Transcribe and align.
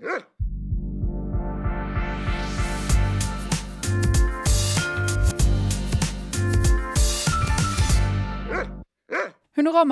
Hunorama 0.00 0.16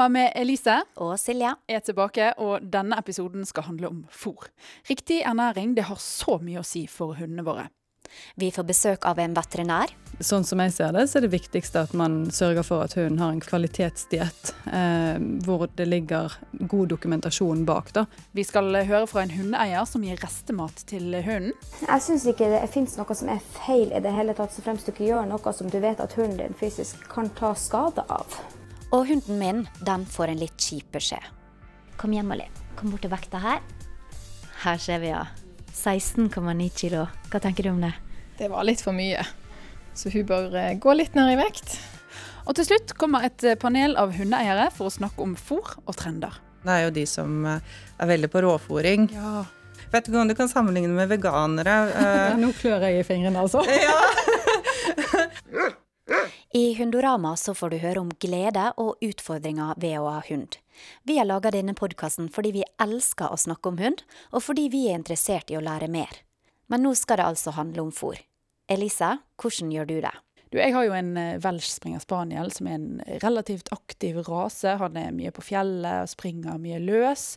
med 0.09 0.33
Elise 0.35 0.83
Og 0.97 1.19
Silje. 1.21 1.55
er 1.69 1.81
tilbake, 1.81 2.39
og 2.39 2.61
denne 2.73 2.99
episoden 2.99 3.45
skal 3.45 3.63
handle 3.63 3.89
om 3.89 4.07
fôr. 4.09 4.49
Riktig 4.91 5.21
ernæring 5.21 5.77
det 5.77 5.85
har 5.85 5.97
så 6.01 6.39
mye 6.41 6.61
å 6.61 6.65
si 6.65 6.87
for 6.87 7.13
hundene 7.13 7.45
våre. 7.45 7.69
Vi 8.41 8.51
får 8.55 8.67
besøk 8.69 9.07
av 9.09 9.19
en 9.23 9.35
veterinær. 9.37 9.95
Sånn 10.19 10.43
som 10.45 10.59
jeg 10.59 10.73
ser 10.75 10.95
det, 10.97 11.05
så 11.07 11.19
er 11.19 11.27
det 11.27 11.31
viktigste 11.31 11.85
at 11.87 11.93
man 11.97 12.25
sørger 12.35 12.67
for 12.67 12.83
at 12.83 12.97
hunden 12.99 13.21
har 13.23 13.35
en 13.35 13.43
kvalitetsdiett 13.43 14.53
eh, 14.67 15.21
hvor 15.47 15.69
det 15.79 15.87
ligger 15.87 16.35
god 16.59 16.91
dokumentasjon 16.95 17.63
bak. 17.69 17.93
da. 17.95 18.07
Vi 18.35 18.45
skal 18.47 18.75
høre 18.75 19.07
fra 19.07 19.23
en 19.23 19.35
hundeeier 19.37 19.87
som 19.87 20.05
gir 20.07 20.19
restemat 20.23 20.83
til 20.91 21.15
hunden. 21.23 21.55
Jeg 21.85 22.05
syns 22.05 22.27
ikke 22.27 22.51
det 22.51 22.65
fins 22.75 22.99
noe 22.99 23.19
som 23.19 23.31
er 23.31 23.43
feil 23.61 23.93
i 23.95 24.03
det 24.03 24.15
hele 24.17 24.35
tatt, 24.35 24.55
så 24.55 24.65
fremst 24.65 24.89
du 24.89 24.95
ikke 24.95 25.07
gjør 25.11 25.29
noe 25.31 25.55
som 25.55 25.71
du 25.71 25.79
vet 25.83 26.03
at 26.03 26.17
hunden 26.19 26.41
din 26.41 26.59
fysisk 26.59 27.07
kan 27.13 27.31
ta 27.39 27.55
skade 27.59 28.05
av. 28.11 28.39
Og 28.91 29.07
hunden 29.11 29.39
min, 29.39 29.67
den 29.85 30.07
får 30.09 30.33
en 30.33 30.41
litt 30.43 30.57
kjip 30.59 30.91
beskjed. 30.97 31.35
Kom 32.01 32.15
hjem, 32.15 32.31
Molly. 32.31 32.47
Kom 32.79 32.93
bort 32.93 33.05
til 33.05 33.13
vekta 33.13 33.41
her. 33.43 33.61
Her 34.65 34.81
ser 34.83 35.03
vi, 35.03 35.13
ja. 35.13 35.27
16,9 35.79 36.69
kilo. 36.75 37.07
Hva 37.31 37.41
tenker 37.43 37.69
du 37.69 37.71
om 37.71 37.81
det? 37.83 37.93
Det 38.39 38.49
var 38.51 38.67
litt 38.67 38.83
for 38.83 38.97
mye. 38.97 39.23
Så 39.95 40.11
hun 40.15 40.27
bør 40.27 40.55
eh, 40.59 40.75
gå 40.79 40.95
litt 40.99 41.15
ned 41.19 41.33
i 41.33 41.39
vekt. 41.39 41.79
Og 42.49 42.57
til 42.59 42.67
slutt 42.69 42.95
kommer 42.99 43.27
et 43.29 43.45
eh, 43.47 43.59
panel 43.59 43.97
av 44.01 44.15
hundeeiere 44.17 44.69
for 44.75 44.89
å 44.89 44.95
snakke 44.95 45.23
om 45.25 45.37
fôr 45.39 45.77
og 45.85 45.97
trender. 45.99 46.41
Det 46.65 46.75
er 46.75 46.85
jo 46.87 46.95
de 46.99 47.07
som 47.09 47.47
eh, 47.47 47.77
er 47.99 48.11
veldig 48.11 48.31
på 48.33 48.43
råfòring. 48.47 49.09
Ja. 49.15 49.45
Vet 49.93 50.09
ikke 50.09 50.21
om 50.21 50.29
du 50.29 50.35
kan 50.37 50.51
sammenligne 50.51 50.95
med 50.95 51.09
veganere. 51.11 51.75
Nå 52.43 52.53
klør 52.59 52.89
jeg 52.89 53.01
i 53.01 53.07
fingrene, 53.07 53.47
altså. 53.47 53.65
I 56.51 56.75
Hundorama 56.75 57.37
så 57.37 57.53
får 57.55 57.71
du 57.71 57.77
høre 57.77 58.01
om 58.01 58.11
glede 58.25 58.71
og 58.81 59.03
utfordringer 59.05 59.75
ved 59.77 59.99
å 60.01 60.07
ha 60.09 60.23
hund. 60.31 60.57
Vi 61.05 61.19
har 61.19 61.29
laga 61.29 61.51
denne 61.53 61.75
podkasten 61.77 62.31
fordi 62.33 62.55
vi 62.55 62.63
elsker 62.81 63.29
å 63.29 63.37
snakke 63.37 63.69
om 63.69 63.77
hund, 63.77 64.01
og 64.33 64.47
fordi 64.47 64.71
vi 64.73 64.87
er 64.89 64.97
interessert 64.97 65.53
i 65.53 65.59
å 65.59 65.65
lære 65.65 65.91
mer. 65.93 66.23
Men 66.73 66.87
nå 66.87 66.95
skal 66.97 67.21
det 67.21 67.27
altså 67.29 67.53
handle 67.53 67.85
om 67.85 67.93
fôr. 67.93 68.23
Elise, 68.65 69.19
hvordan 69.37 69.75
gjør 69.77 69.93
du 69.93 69.95
det? 70.07 70.15
Du, 70.49 70.57
jeg 70.57 70.73
har 70.73 70.87
jo 70.87 70.95
en 70.97 71.11
eh, 71.21 71.41
Welsh 71.45 71.75
springer 71.77 72.01
spaniel 72.01 72.49
som 72.55 72.69
er 72.71 72.79
en 72.79 73.01
relativt 73.23 73.69
aktiv 73.75 74.17
rase. 74.25 74.79
Han 74.81 74.97
er 74.97 75.13
mye 75.13 75.33
på 75.35 75.45
fjellet 75.45 76.07
og 76.07 76.13
springer 76.13 76.61
mye 76.63 76.81
løs. 76.81 77.35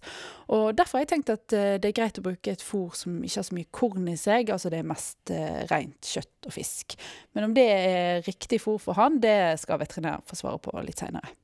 Og 0.47 0.71
Derfor 0.79 0.99
har 0.99 1.05
jeg 1.05 1.11
tenkt 1.15 1.33
at 1.33 1.55
eh, 1.57 1.75
det 1.81 1.91
er 1.91 1.97
greit 1.97 2.21
å 2.21 2.25
bruke 2.25 2.53
et 2.53 2.63
fôr 2.63 2.95
som 2.95 3.19
ikke 3.19 3.41
har 3.41 3.47
så 3.49 3.57
mye 3.57 3.71
korn 3.75 4.07
i 4.07 4.15
seg. 4.19 4.53
Altså 4.55 4.71
det 4.71 4.79
er 4.79 4.87
mest 4.93 5.33
eh, 5.35 5.63
rent 5.71 6.13
kjøtt 6.13 6.47
og 6.47 6.55
fisk. 6.55 6.95
Men 7.35 7.49
om 7.49 7.55
det 7.57 7.67
er 7.67 8.23
riktig 8.27 8.61
fôr 8.63 8.79
for 8.79 8.99
han, 8.99 9.19
det 9.23 9.59
skal 9.59 9.81
veterinær 9.83 10.23
få 10.29 10.39
svare 10.39 10.63
på 10.63 10.75
litt 10.87 11.03
seinere. 11.03 11.35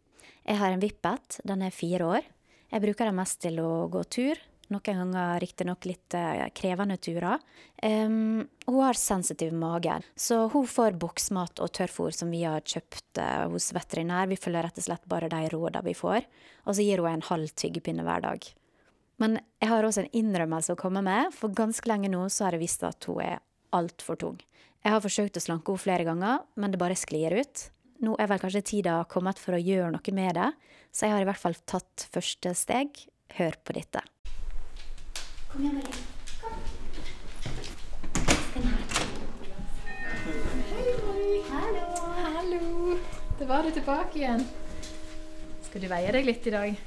Jeg 0.48 0.62
har 0.62 0.72
en 0.72 0.84
vippet, 0.84 1.42
den 1.44 1.66
er 1.68 1.76
fire 1.76 2.08
år. 2.08 2.28
Jeg 2.72 2.84
bruker 2.84 3.10
den 3.10 3.20
mest 3.20 3.42
til 3.44 3.60
å 3.60 3.88
gå 3.92 4.08
tur. 4.08 4.40
Noen 4.68 5.00
ganger 5.00 5.40
riktignok 5.40 5.86
litt 5.88 6.16
eh, 6.18 6.44
krevende 6.56 6.98
turer. 7.00 7.40
Um, 7.80 8.44
hun 8.66 8.80
har 8.84 9.00
sensitiv 9.00 9.54
mage, 9.56 9.96
så 10.20 10.42
hun 10.52 10.68
får 10.68 10.98
boksmat 11.00 11.62
og 11.64 11.72
tørrfôr 11.78 12.12
som 12.12 12.34
vi 12.34 12.42
har 12.44 12.66
kjøpt 12.68 13.22
uh, 13.24 13.48
hos 13.54 13.70
veterinær. 13.76 14.28
Vi 14.28 14.40
følger 14.40 14.68
rett 14.68 14.82
og 14.82 14.88
slett 14.90 15.08
bare 15.08 15.32
de 15.32 15.40
rådene 15.54 15.86
vi 15.88 15.96
får. 15.96 16.28
Og 16.68 16.76
så 16.76 16.84
gir 16.84 17.00
hun 17.00 17.14
en 17.14 17.28
halv 17.30 17.54
tyggepinne 17.56 18.04
hver 18.04 18.26
dag. 18.28 18.50
Men 19.24 19.40
jeg 19.62 19.72
har 19.72 19.88
også 19.88 20.04
en 20.04 20.18
innrømmelse 20.20 20.76
å 20.76 20.80
komme 20.80 21.02
med, 21.06 21.32
for 21.34 21.56
ganske 21.56 21.88
lenge 21.90 22.12
nå 22.12 22.28
så 22.30 22.48
har 22.48 22.58
jeg 22.58 22.66
visst 22.68 22.84
at 22.86 23.08
hun 23.10 23.24
er 23.24 23.40
altfor 23.76 24.20
tung. 24.20 24.38
Jeg 24.84 24.94
har 24.94 25.04
forsøkt 25.04 25.40
å 25.40 25.44
slanke 25.44 25.74
henne 25.74 25.84
flere 25.84 26.06
ganger, 26.08 26.44
men 26.56 26.74
det 26.74 26.82
bare 26.82 27.00
sklir 27.00 27.34
ut. 27.40 27.64
Nå 28.04 28.14
er 28.22 28.30
vel 28.30 28.42
kanskje 28.44 28.66
tida 28.68 29.00
kommet 29.10 29.40
for 29.42 29.58
å 29.58 29.62
gjøre 29.62 29.90
noe 29.96 30.14
med 30.14 30.38
det, 30.38 30.52
så 30.92 31.08
jeg 31.08 31.16
har 31.16 31.26
i 31.26 31.30
hvert 31.32 31.42
fall 31.42 31.58
tatt 31.66 32.06
første 32.14 32.54
steg. 32.58 33.02
Hør 33.38 33.58
på 33.66 33.76
dette. 33.76 34.04
Kom 35.58 35.66
igjen, 35.66 35.76
Marie. 35.76 35.94
Kom. 36.42 36.54
Den 38.54 38.64
her. 38.64 38.82
Hallo. 41.50 41.86
Hallo! 42.36 42.98
Da 43.40 43.46
var 43.46 43.64
du 43.64 43.72
tilbake 43.72 44.20
igjen. 44.20 44.46
Skal 45.66 45.82
du 45.82 45.90
veie 45.90 46.14
deg 46.14 46.30
litt 46.30 46.46
i 46.46 46.54
dag? 46.54 46.78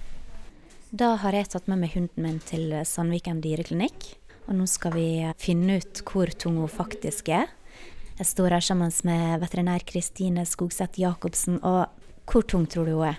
Da 0.95 1.11
har 1.19 1.35
jeg 1.35 1.51
tatt 1.51 1.67
med 1.67 1.83
meg 1.83 1.97
hunden 1.97 2.23
min 2.23 2.39
til 2.47 2.71
Sandviken 2.87 3.43
dyreklinikk. 3.43 4.13
Og 4.47 4.55
nå 4.63 4.71
skal 4.71 4.95
vi 4.95 5.09
finne 5.43 5.83
ut 5.83 6.07
hvor 6.07 6.31
tung 6.31 6.63
hun 6.63 6.71
faktisk 6.71 7.35
er. 7.35 7.51
Jeg 8.23 8.35
står 8.37 8.55
her 8.55 8.71
sammen 8.71 8.95
med 9.03 9.41
veterinær 9.43 9.83
Kristine 9.83 10.47
Skogseth 10.47 11.03
Jacobsen. 11.03 11.59
Og 11.67 11.91
hvor 12.23 12.47
tung 12.47 12.71
tror 12.71 12.87
du 12.87 13.01
hun 13.01 13.09
er? 13.17 13.19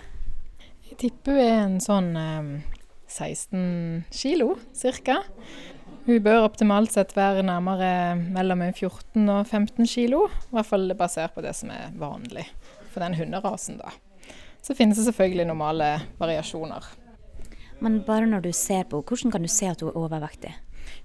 Jeg 0.88 1.02
tipper 1.10 1.36
hun 1.36 1.44
er 1.44 1.58
en 1.66 1.82
sånn 1.84 2.14
eh, 2.16 2.80
16 3.12 4.04
kilo, 4.10 4.54
cirka. 4.76 5.20
Hun 6.06 6.18
bør 6.24 6.48
optimalt 6.48 6.94
sett 6.94 7.12
være 7.14 7.44
nærmere 7.46 8.16
mellom 8.16 8.64
14 8.72 9.28
og 9.28 9.44
15 9.46 9.86
kilo. 9.86 10.24
I 10.48 10.56
hvert 10.56 10.70
fall 10.70 10.96
basert 10.98 11.36
på 11.36 11.44
det 11.44 11.54
som 11.54 11.70
er 11.70 11.92
vanlig 11.98 12.48
for 12.90 13.04
den 13.04 13.14
hunderasen, 13.18 13.78
da. 13.78 13.92
Så 14.62 14.74
finnes 14.78 14.98
det 14.98 15.06
selvfølgelig 15.08 15.46
normale 15.48 15.94
variasjoner. 16.18 16.84
Men 17.82 18.02
bare 18.06 18.28
når 18.30 18.44
du 18.44 18.52
ser 18.54 18.84
på 18.86 19.00
henne, 19.00 19.08
hvordan 19.08 19.32
kan 19.34 19.42
du 19.42 19.50
se 19.50 19.70
at 19.70 19.80
hun 19.82 19.90
er 19.90 19.98
overvektig? 19.98 20.52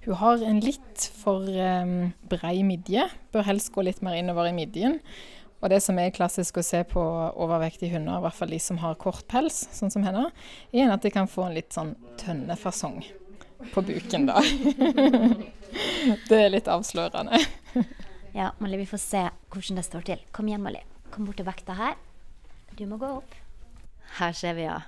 Hun 0.04 0.18
har 0.20 0.42
en 0.46 0.60
litt 0.62 1.06
for 1.18 1.42
um, 1.46 2.12
brei 2.30 2.62
midje. 2.66 3.06
Bør 3.34 3.46
helst 3.48 3.72
gå 3.74 3.82
litt 3.86 4.02
mer 4.02 4.18
innover 4.18 4.50
i 4.50 4.54
midjen. 4.54 4.98
Og 5.58 5.72
det 5.72 5.80
som 5.82 5.98
er 5.98 6.14
klassisk 6.14 6.60
å 6.60 6.64
se 6.66 6.84
på 6.86 7.02
overvektige 7.02 7.96
hunder, 7.96 8.20
i 8.20 8.24
hvert 8.26 8.36
fall 8.36 8.52
de 8.54 8.60
som 8.62 8.78
har 8.82 8.98
kort 9.00 9.24
pels, 9.30 9.64
sånn 9.74 9.90
som 9.90 10.04
henne, 10.06 10.28
er 10.70 10.92
at 10.94 11.02
de 11.02 11.10
kan 11.14 11.30
få 11.30 11.48
en 11.48 11.56
litt 11.56 11.74
sånn 11.74 11.96
tønnefasong 12.20 13.00
på 13.72 13.82
buken, 13.82 14.28
da. 14.28 14.38
det 16.30 16.38
er 16.38 16.52
litt 16.54 16.70
avslørende. 16.70 17.40
Ja, 18.36 18.52
Molly, 18.62 18.78
vi 18.84 18.86
får 18.86 19.02
se 19.02 19.24
hvordan 19.50 19.80
det 19.80 19.86
står 19.88 20.06
til. 20.06 20.22
Kom 20.30 20.46
igjen, 20.50 20.62
Molly. 20.62 20.84
Kom 21.10 21.26
bort 21.26 21.40
til 21.40 21.48
vekta 21.48 21.74
her. 21.74 21.98
Du 22.78 22.84
må 22.86 23.00
gå 23.00 23.10
opp. 23.18 23.34
Her 24.20 24.36
ser 24.36 24.54
vi, 24.54 24.68
ja. 24.68 24.78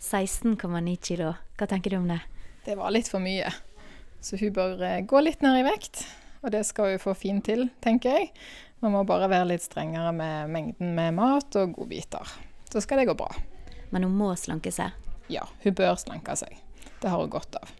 16,9 0.00 0.94
kilo. 1.02 1.34
Hva 1.58 1.66
tenker 1.68 1.92
du 1.92 1.98
om 1.98 2.08
det? 2.08 2.20
Det 2.64 2.76
var 2.78 2.94
litt 2.94 3.10
for 3.10 3.22
mye. 3.24 3.50
Så 4.22 4.38
hun 4.40 4.52
bør 4.54 4.80
eh, 4.84 5.00
gå 5.08 5.20
litt 5.24 5.42
ned 5.44 5.58
i 5.60 5.66
vekt. 5.66 6.04
Og 6.44 6.52
det 6.54 6.62
skal 6.68 6.94
hun 6.94 7.02
få 7.02 7.16
fint 7.18 7.44
til, 7.44 7.66
tenker 7.84 8.16
jeg. 8.16 8.30
Man 8.80 8.94
må 8.94 9.02
bare 9.04 9.28
være 9.28 9.50
litt 9.50 9.64
strengere 9.64 10.08
med 10.16 10.48
mengden 10.54 10.94
med 10.96 11.12
mat 11.18 11.56
og 11.60 11.74
godbiter. 11.76 12.30
Så 12.72 12.80
skal 12.80 13.02
det 13.02 13.10
gå 13.10 13.14
bra. 13.18 13.28
Men 13.92 14.06
hun 14.06 14.14
må 14.16 14.30
slanke 14.40 14.72
seg. 14.72 14.94
Ja, 15.28 15.44
hun 15.64 15.76
bør 15.76 15.98
slanke 16.00 16.32
seg. 16.38 16.56
Det 17.02 17.10
har 17.12 17.20
hun 17.20 17.32
godt 17.32 17.58
av. 17.60 17.74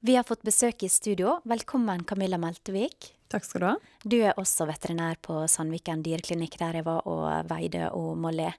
Vi 0.00 0.16
har 0.16 0.26
fått 0.26 0.42
besøk 0.46 0.82
i 0.82 0.90
studio. 0.90 1.36
Velkommen, 1.46 2.02
Camilla 2.06 2.38
Meltevik. 2.38 3.12
Takk 3.30 3.46
skal 3.46 3.62
du 3.62 3.68
ha. 3.68 3.76
Du 4.02 4.18
er 4.18 4.34
også 4.40 4.66
veterinær 4.66 5.18
på 5.22 5.38
Sandviken 5.50 6.02
dyreklinikk, 6.02 6.58
der 6.58 6.80
jeg 6.80 6.88
var 6.88 7.06
og 7.06 7.24
veide 7.50 7.92
og 7.94 8.16
Molly. 8.18 8.50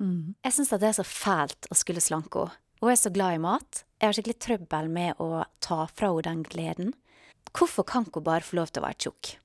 Jeg 0.00 0.56
syns 0.56 0.72
det 0.72 0.88
er 0.88 0.96
så 0.96 1.06
fælt 1.06 1.68
å 1.68 1.76
skulle 1.76 2.02
slanke 2.04 2.46
henne. 2.46 2.60
Hun 2.80 2.92
er 2.92 3.00
så 3.00 3.12
glad 3.12 3.36
i 3.36 3.40
mat. 3.40 3.84
Jeg 4.00 4.08
har 4.08 4.16
skikkelig 4.16 4.40
trøbbel 4.44 4.90
med 4.92 5.20
å 5.22 5.44
ta 5.64 5.84
fra 5.88 6.10
henne 6.10 6.24
den 6.26 6.44
gleden. 6.48 6.92
Hvorfor 7.54 7.86
kan 7.88 8.08
ikke 8.08 8.20
hun 8.20 8.30
bare 8.32 8.44
få 8.44 8.58
lov 8.58 8.72
til 8.72 8.82
å 8.82 8.88
være 8.88 9.02
tjukk? 9.04 9.36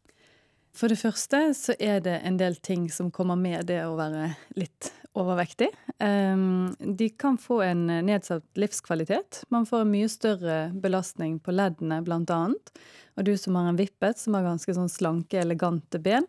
For 0.76 0.92
det 0.92 1.00
første 1.02 1.42
så 1.58 1.76
er 1.82 2.00
det 2.06 2.20
en 2.24 2.38
del 2.40 2.56
ting 2.64 2.88
som 2.94 3.12
kommer 3.12 3.40
med 3.40 3.68
det 3.68 3.82
å 3.86 3.98
være 4.00 4.32
litt 4.60 4.92
overvektig. 5.18 5.68
Um, 6.00 6.72
de 6.80 7.10
kan 7.10 7.38
få 7.42 7.62
en 7.66 7.86
nedsatt 8.06 8.46
livskvalitet. 8.60 9.44
Man 9.52 9.66
får 9.68 9.84
en 9.84 9.94
mye 9.94 10.10
større 10.12 10.58
belastning 10.74 11.40
på 11.44 11.56
leddene, 11.56 12.02
blant 12.06 12.32
annet. 12.32 12.74
Og 13.18 13.28
du 13.28 13.34
som 13.38 13.58
har 13.60 13.72
en 13.72 13.80
vippet, 13.80 14.22
som 14.22 14.38
har 14.38 14.48
ganske 14.48 14.76
sånn 14.78 14.92
slanke, 14.92 15.42
elegante 15.42 16.00
ben, 16.00 16.28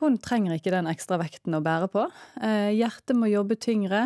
hun 0.00 0.18
trenger 0.20 0.58
ikke 0.58 0.74
den 0.74 0.88
ekstra 0.90 1.16
vekten 1.16 1.56
å 1.56 1.62
bære 1.64 1.86
på. 1.88 2.02
Eh, 2.44 2.74
hjertet 2.76 3.16
må 3.16 3.30
jobbe 3.30 3.56
tyngre. 3.56 4.02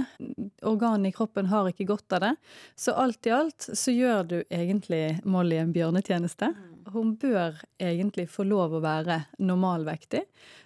Organene 0.63 1.11
i 1.11 1.15
kroppen 1.15 1.49
har 1.51 1.67
ikke 1.67 1.89
godt 1.89 2.15
av 2.15 2.23
det. 2.29 2.35
Så 2.79 2.95
alt 2.95 3.27
i 3.27 3.33
alt 3.35 3.67
så 3.67 3.91
gjør 3.91 4.29
du 4.31 4.37
egentlig 4.45 5.19
Molly 5.27 5.59
en 5.59 5.73
bjørnetjeneste. 5.75 6.53
Hun 6.93 7.15
bør 7.21 7.59
egentlig 7.81 8.27
få 8.31 8.45
lov 8.49 8.75
å 8.77 8.83
være 8.85 9.21
normalvektig. 9.39 10.23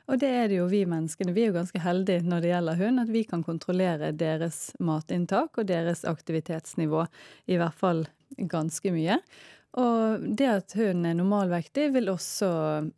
Og 0.08 0.20
det 0.20 0.30
er 0.30 0.50
det 0.50 0.58
jo 0.58 0.68
vi 0.70 0.84
menneskene. 0.88 1.34
Vi 1.36 1.44
er 1.44 1.50
jo 1.50 1.56
ganske 1.58 1.80
heldige 1.82 2.24
når 2.26 2.44
det 2.44 2.52
gjelder 2.52 2.80
hund, 2.80 3.02
at 3.02 3.12
vi 3.12 3.24
kan 3.28 3.44
kontrollere 3.46 4.12
deres 4.16 4.60
matinntak 4.80 5.58
og 5.60 5.68
deres 5.68 6.04
aktivitetsnivå. 6.08 7.06
I 7.50 7.58
hvert 7.60 7.78
fall 7.80 8.04
ganske 8.50 8.92
mye. 8.94 9.18
Og 9.80 10.24
det 10.38 10.50
at 10.50 10.76
hunden 10.78 11.10
er 11.10 11.18
normalvektig, 11.18 11.90
vil 11.96 12.12
også 12.12 12.48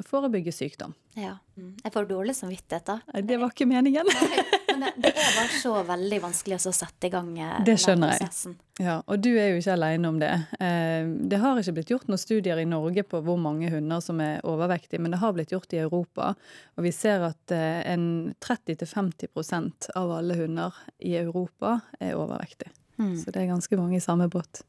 forebygge 0.06 0.54
sykdom. 0.54 0.94
Ja. 1.16 1.38
Jeg 1.56 1.92
får 1.94 2.06
dårlig 2.10 2.34
samvittighet, 2.36 2.84
da. 2.84 3.20
Det 3.24 3.38
var 3.40 3.48
ikke 3.54 3.64
meningen. 3.70 4.04
Men 4.68 4.82
det, 4.84 4.90
det 5.00 5.12
er 5.16 5.30
bare 5.38 5.60
så 5.62 5.72
veldig 5.88 6.18
vanskelig 6.26 6.58
å 6.58 6.72
sette 6.76 7.08
i 7.08 7.12
gang 7.14 7.30
eh, 7.40 7.54
Det 7.64 7.78
skjønner 7.80 8.12
jeg. 8.12 8.52
Ja, 8.84 8.98
og 9.08 9.22
du 9.24 9.30
er 9.32 9.54
jo 9.54 9.62
ikke 9.62 9.72
alene 9.78 10.10
om 10.12 10.18
det. 10.20 10.28
Eh, 10.60 11.08
Det 11.32 11.38
har 11.40 11.56
ikke 11.62 11.72
blitt 11.78 11.92
gjort 11.94 12.10
noen 12.10 12.20
studier 12.20 12.60
i 12.60 12.66
Norge 12.68 13.06
på 13.08 13.22
hvor 13.24 13.40
mange 13.40 13.70
hunder 13.72 14.02
som 14.04 14.20
er 14.20 14.44
overvektige, 14.44 15.00
men 15.00 15.16
det 15.16 15.22
har 15.22 15.32
blitt 15.36 15.54
gjort 15.56 15.72
i 15.72 15.80
Europa. 15.80 16.34
Og 16.76 16.84
vi 16.84 16.92
ser 16.92 17.24
at 17.30 17.54
eh, 17.56 17.96
30-50% 18.44 19.88
av 19.96 20.12
alle 20.18 20.36
hunder 20.36 20.76
i 20.98 21.16
Europa 21.16 21.78
er 22.00 22.12
overvektige. 22.20 22.74
Mm. 23.00 23.14
Så 23.20 23.32
det 23.32 23.42
er 23.42 23.50
ganske 23.54 23.76
mange 23.80 23.96
i 23.96 24.04
samme 24.04 24.28
båt. 24.32 24.62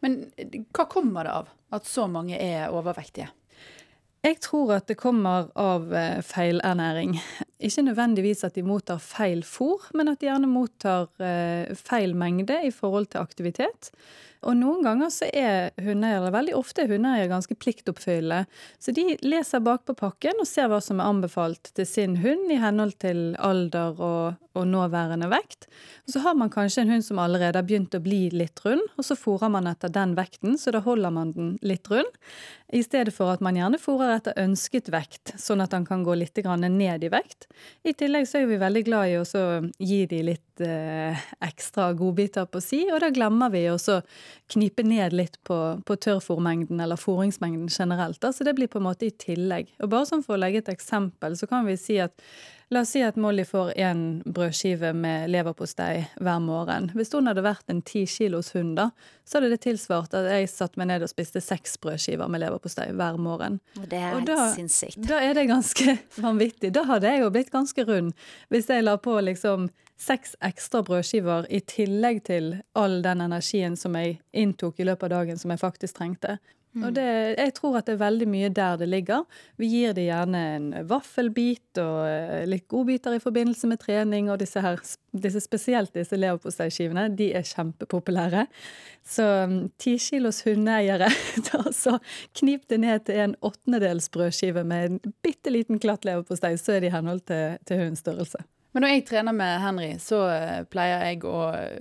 Men 0.00 0.22
eh, 0.40 0.62
hva 0.72 0.88
kommer 0.88 1.28
det 1.28 1.36
av 1.42 1.52
at 1.76 1.84
så 1.88 2.08
mange 2.08 2.40
er 2.40 2.72
overvektige? 2.72 3.28
Jeg 4.20 4.36
tror 4.44 4.74
at 4.74 4.88
det 4.90 4.98
kommer 5.00 5.46
av 5.56 5.94
eh, 5.96 6.18
feilernæring. 6.20 7.14
Ikke 7.64 7.86
nødvendigvis 7.86 8.44
at 8.44 8.58
de 8.58 8.64
mottar 8.66 9.00
feil 9.00 9.40
fôr, 9.48 9.86
men 9.96 10.12
at 10.12 10.20
de 10.20 10.28
gjerne 10.28 10.50
mottar 10.50 11.08
eh, 11.24 11.72
feil 11.72 12.12
mengde 12.12 12.58
i 12.68 12.72
forhold 12.74 13.08
til 13.14 13.24
aktivitet. 13.24 13.88
Og 14.40 14.56
noen 14.56 14.84
ganger 14.84 15.10
så 15.12 15.26
er 15.36 15.74
hundeeiere, 15.84 16.30
veldig 16.32 16.54
ofte 16.56 16.84
er 16.84 16.94
hundeeiere 16.94 17.28
ganske 17.28 17.56
pliktoppfyllende. 17.60 18.46
Så 18.80 18.94
de 18.96 19.04
leser 19.20 19.60
bakpå 19.64 19.94
pakken 19.98 20.40
og 20.40 20.48
ser 20.48 20.70
hva 20.72 20.78
som 20.84 21.00
er 21.00 21.10
anbefalt 21.12 21.72
til 21.76 21.88
sin 21.88 22.16
hund 22.22 22.48
i 22.52 22.56
henhold 22.60 22.96
til 23.04 23.34
alder 23.36 24.00
og, 24.00 24.38
og 24.56 24.66
nåværende 24.70 25.28
vekt. 25.30 25.68
Og 26.06 26.14
så 26.14 26.24
har 26.24 26.38
man 26.40 26.52
kanskje 26.52 26.86
en 26.86 26.94
hund 26.94 27.04
som 27.04 27.20
allerede 27.20 27.60
har 27.60 27.68
begynt 27.68 27.96
å 27.96 28.02
bli 28.02 28.22
litt 28.32 28.64
rund, 28.64 28.86
og 28.96 29.06
så 29.06 29.18
fôrer 29.18 29.52
man 29.52 29.68
etter 29.68 29.92
den 29.92 30.16
vekten, 30.16 30.56
så 30.58 30.72
da 30.72 30.80
holder 30.88 31.12
man 31.14 31.34
den 31.36 31.54
litt 31.60 31.90
rund. 31.92 32.08
I 32.72 32.80
stedet 32.86 33.12
for 33.12 33.34
at 33.34 33.44
man 33.44 33.58
gjerne 33.60 33.80
fôrer 33.82 34.16
etter 34.16 34.40
ønsket 34.40 34.88
vekt, 34.94 35.34
sånn 35.36 35.60
at 35.60 35.76
han 35.76 35.84
kan 35.84 36.06
gå 36.06 36.16
litt 36.16 36.38
ned 36.40 37.04
i 37.04 37.12
vekt. 37.12 37.50
I 37.84 37.92
tillegg 37.92 38.28
så 38.30 38.40
er 38.40 38.48
vi 38.48 38.62
veldig 38.62 38.84
glad 38.88 39.10
i 39.10 39.18
å 39.20 39.50
gi 39.76 40.06
de 40.06 40.22
litt 40.32 40.46
eh, 40.64 41.18
ekstra 41.46 41.90
godbiter 41.98 42.46
på 42.50 42.60
si, 42.64 42.82
og 42.92 43.00
da 43.04 43.10
glemmer 43.14 43.52
vi 43.54 43.64
å 43.72 43.78
knipe 44.50 44.84
ned 44.86 45.16
litt 45.16 45.40
på, 45.46 45.58
på 45.86 45.96
tørrfòrmengden 46.06 46.80
eller 46.80 47.00
fòringsmengden 47.00 47.68
generelt. 47.72 48.20
Da. 48.22 48.32
Så 48.32 48.44
det 48.46 48.54
blir 48.58 48.70
på 48.70 48.78
en 48.80 48.88
måte 48.88 49.08
i 49.08 49.14
tillegg. 49.14 49.72
Og 49.80 49.92
bare 49.92 50.08
sånn 50.08 50.24
for 50.26 50.36
å 50.36 50.42
legge 50.42 50.64
et 50.64 50.72
eksempel, 50.72 51.36
så 51.38 51.48
kan 51.50 51.68
vi 51.68 51.76
si 51.80 52.00
at 52.02 52.16
La 52.70 52.84
oss 52.84 52.92
si 52.94 53.00
at 53.02 53.16
Molly 53.18 53.42
får 53.42 53.72
én 53.82 54.02
brødskive 54.30 54.92
med 54.94 55.32
leverpostei 55.34 56.04
hver 56.22 56.36
morgen. 56.38 56.84
Hvis 56.94 57.10
hun 57.16 57.26
hadde 57.26 57.42
vært 57.42 57.66
en 57.72 57.80
ti 57.82 58.04
kilos 58.06 58.52
hund, 58.54 58.76
da, 58.78 58.84
så 59.26 59.40
hadde 59.40 59.48
det 59.50 59.58
tilsvart 59.64 60.14
at 60.14 60.28
jeg 60.30 60.46
satte 60.52 60.78
meg 60.78 60.86
ned 60.92 61.02
og 61.02 61.10
spiste 61.10 61.42
seks 61.42 61.74
brødskiver 61.82 62.30
med 62.30 62.44
leverpostei 62.44 62.92
hver 62.94 63.18
morgen. 63.18 63.58
Og 63.74 63.88
det 63.90 63.98
er 63.98 64.14
helt 64.14 64.30
da- 64.30 64.52
sinnssykt. 64.54 65.02
Da 65.02 65.18
er 65.18 65.34
det 65.34 65.48
ganske 65.50 65.96
vanvittig. 66.28 66.70
Da 66.78 66.86
hadde 66.86 67.10
jeg 67.10 67.24
jo 67.24 67.32
blitt 67.34 67.50
ganske 67.50 67.88
rund 67.90 68.14
hvis 68.54 68.70
jeg 68.70 68.86
la 68.86 68.94
på 69.02 69.18
liksom 69.18 69.66
seks 70.00 70.36
ekstra 70.44 70.82
brødskiver 70.86 71.48
i 71.52 71.60
tillegg 71.60 72.24
til 72.30 72.54
all 72.78 73.00
den 73.04 73.20
energien 73.26 73.76
som 73.76 73.98
jeg 74.00 74.18
inntok 74.32 74.80
i 74.80 74.88
løpet 74.88 75.10
av 75.10 75.20
dagen 75.20 75.40
som 75.40 75.52
jeg 75.52 75.62
faktisk 75.62 76.00
trengte. 76.00 76.38
Og 76.78 76.92
det, 76.94 77.04
jeg 77.34 77.50
tror 77.56 77.80
at 77.80 77.88
det 77.88 77.96
er 77.96 78.02
veldig 78.04 78.26
mye 78.30 78.48
der 78.54 78.76
det 78.78 78.86
ligger. 78.86 79.24
Vi 79.58 79.66
gir 79.72 79.94
det 79.96 80.04
gjerne 80.06 80.42
en 80.54 80.68
vaffelbit 80.86 81.80
og 81.82 82.04
eh, 82.06 82.44
litt 82.46 82.68
godbiter 82.70 83.16
i 83.16 83.22
forbindelse 83.22 83.66
med 83.66 83.80
trening, 83.82 84.28
og 84.30 84.38
disse 84.38 84.62
her, 84.62 84.78
disse, 85.10 85.42
spesielt 85.42 85.90
disse 85.98 86.14
leverposteiskivene, 86.14 87.08
de 87.18 87.32
er 87.34 87.48
kjempepopulære. 87.48 88.46
Så 89.02 89.26
mm, 89.50 89.58
ti 89.82 89.96
kilos 89.98 90.44
hundeeiere, 90.46 91.10
så 91.82 91.96
knip 92.38 92.70
det 92.70 92.78
ned 92.86 93.02
til 93.10 93.18
en 93.26 93.34
åttendedels 93.42 94.06
brødskive 94.14 94.62
med 94.62 94.92
en 94.92 95.18
bitte 95.26 95.50
liten 95.50 95.82
klatt 95.82 96.06
leverpostei, 96.06 96.54
så 96.54 96.78
er 96.78 96.84
det 96.86 96.92
i 96.92 96.94
henhold 96.94 97.26
til, 97.26 97.58
til 97.66 97.82
hundens 97.82 98.06
størrelse. 98.06 98.46
Men 98.72 98.84
når 98.84 98.92
jeg 98.92 99.04
trener 99.08 99.34
med 99.34 99.56
Henry, 99.64 99.88
så 99.98 100.20
eh, 100.30 100.60
pleier 100.70 101.02
jeg 101.08 101.24
å 101.26 101.38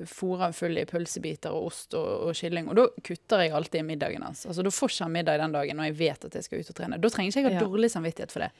fôre 0.09 0.47
han 0.47 0.55
full 0.57 0.77
i 0.81 0.87
pølsebiter 0.89 1.53
og 1.53 1.67
ost 1.69 1.93
og, 1.93 2.07
og 2.29 2.33
kylling. 2.39 2.67
Og 2.71 2.79
da 2.79 2.87
kutter 3.05 3.43
jeg 3.45 3.53
alltid 3.53 3.83
i 3.83 3.87
middagen 3.91 4.25
hans. 4.25 4.45
Altså, 4.49 4.65
Da 4.65 4.73
får 4.73 4.89
ikke 4.95 5.05
han 5.05 5.13
middag 5.19 5.37
den 5.43 5.53
dagen 5.53 5.77
når 5.77 5.91
jeg 5.91 5.97
vet 6.01 6.25
at 6.25 6.37
jeg 6.39 6.47
skal 6.47 6.63
ut 6.63 6.71
og 6.73 6.79
trene. 6.81 6.97
Da 7.01 7.11
trenger 7.13 7.29
ikke 7.35 7.43
jeg 7.45 7.49
ha 7.53 7.61
Ja. 7.61 7.67
dårlig 7.67 7.91
samvittighet 7.93 8.33
for 8.33 8.45
det. 8.47 8.51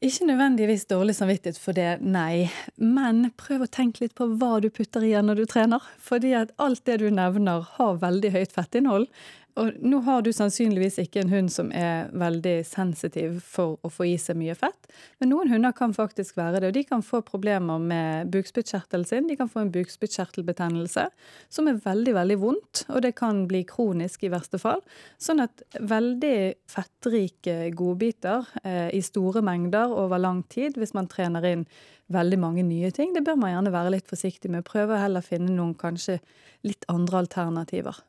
Ikke 0.00 0.28
nødvendigvis 0.30 0.86
dårlig 0.86 1.16
samvittighet 1.18 1.58
for 1.58 1.74
det, 1.74 2.00
nei. 2.00 2.48
Men 2.78 3.32
prøv 3.36 3.64
å 3.66 3.70
tenke 3.70 4.04
litt 4.04 4.14
på 4.14 4.28
hva 4.38 4.60
du 4.62 4.70
putter 4.70 5.02
igjen 5.02 5.26
når 5.26 5.40
du 5.42 5.46
trener. 5.50 5.82
Fordi 5.98 6.32
at 6.38 6.52
alt 6.62 6.84
det 6.86 7.00
du 7.02 7.08
nevner 7.10 7.66
har 7.76 7.98
veldig 7.98 8.30
høyt 8.36 8.54
fettinnhold. 8.54 9.08
Og 9.58 9.78
nå 9.82 9.98
har 10.06 10.22
du 10.22 10.30
sannsynligvis 10.34 11.00
ikke 11.02 11.22
en 11.24 11.32
hund 11.32 11.48
som 11.50 11.70
er 11.74 12.12
veldig 12.16 12.60
sensitiv 12.66 13.40
for 13.42 13.76
å 13.82 13.90
få 13.90 14.06
i 14.06 14.14
seg 14.20 14.38
mye 14.38 14.54
fett. 14.58 14.86
Men 15.18 15.32
noen 15.32 15.50
hunder 15.50 15.74
kan 15.76 15.94
faktisk 15.96 16.38
være 16.38 16.60
det, 16.62 16.70
og 16.70 16.76
de 16.76 16.84
kan 16.86 17.02
få 17.02 17.20
problemer 17.26 17.82
med 17.82 18.30
bukspyttkjertelen 18.34 19.06
sin. 19.08 19.26
De 19.30 19.36
kan 19.38 19.50
få 19.50 19.64
en 19.64 19.72
bukspyttkjertelbetennelse, 19.74 21.08
som 21.50 21.70
er 21.70 21.82
veldig, 21.82 22.14
veldig 22.20 22.38
vondt, 22.44 22.84
og 22.86 23.02
det 23.02 23.16
kan 23.18 23.46
bli 23.50 23.64
kronisk 23.68 24.28
i 24.28 24.32
verste 24.32 24.62
fall. 24.62 24.84
Sånn 25.18 25.42
at 25.42 25.64
veldig 25.80 26.36
fettrike 26.70 27.58
godbiter 27.78 28.46
eh, 28.62 28.88
i 28.94 29.02
store 29.02 29.42
mengder 29.44 29.90
over 29.90 30.22
lang 30.22 30.44
tid, 30.52 30.78
hvis 30.78 30.94
man 30.94 31.10
trener 31.10 31.46
inn 31.50 31.66
veldig 32.14 32.38
mange 32.40 32.62
nye 32.64 32.92
ting, 32.94 33.10
det 33.12 33.26
bør 33.26 33.40
man 33.42 33.56
gjerne 33.56 33.74
være 33.74 33.96
litt 33.98 34.08
forsiktig 34.08 34.52
med. 34.54 34.66
Prøve 34.68 34.94
å 34.94 35.02
heller 35.02 35.24
finne 35.24 35.50
noen 35.52 35.74
kanskje 35.78 36.20
litt 36.66 36.86
andre 36.92 37.24
alternativer. 37.26 38.04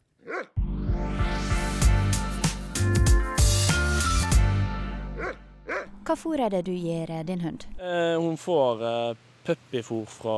Hva 6.09 6.15
fôr 6.17 6.41
er 6.41 6.49
det 6.49 6.63
du 6.65 6.71
gir 6.73 7.11
eh, 7.13 7.21
din 7.21 7.43
hund? 7.45 7.67
Eh, 7.77 8.15
hun 8.17 8.33
får 8.41 8.79
eh, 8.81 9.17
puppyfôr 9.45 10.07
fra 10.09 10.37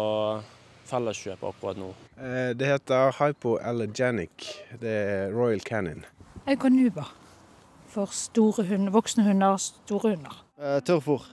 Felleskjøpet 0.89 1.47
akkurat 1.47 1.77
nå. 1.79 1.93
Eh, 2.19 2.49
Det 2.59 2.67
heter 2.67 3.15
hypoallergenic. 3.15 4.49
Det 4.81 4.91
er 4.91 5.31
Royal 5.31 5.63
Canin. 5.63 6.03
nuba 6.45 7.05
For 7.87 8.11
store 8.11 8.65
hunder, 8.67 8.91
voksne 8.91 9.23
hunder, 9.23 9.55
store 9.55 10.09
hunder. 10.11 10.43
Eh, 10.59 10.81
Tørrfôr. 10.83 11.23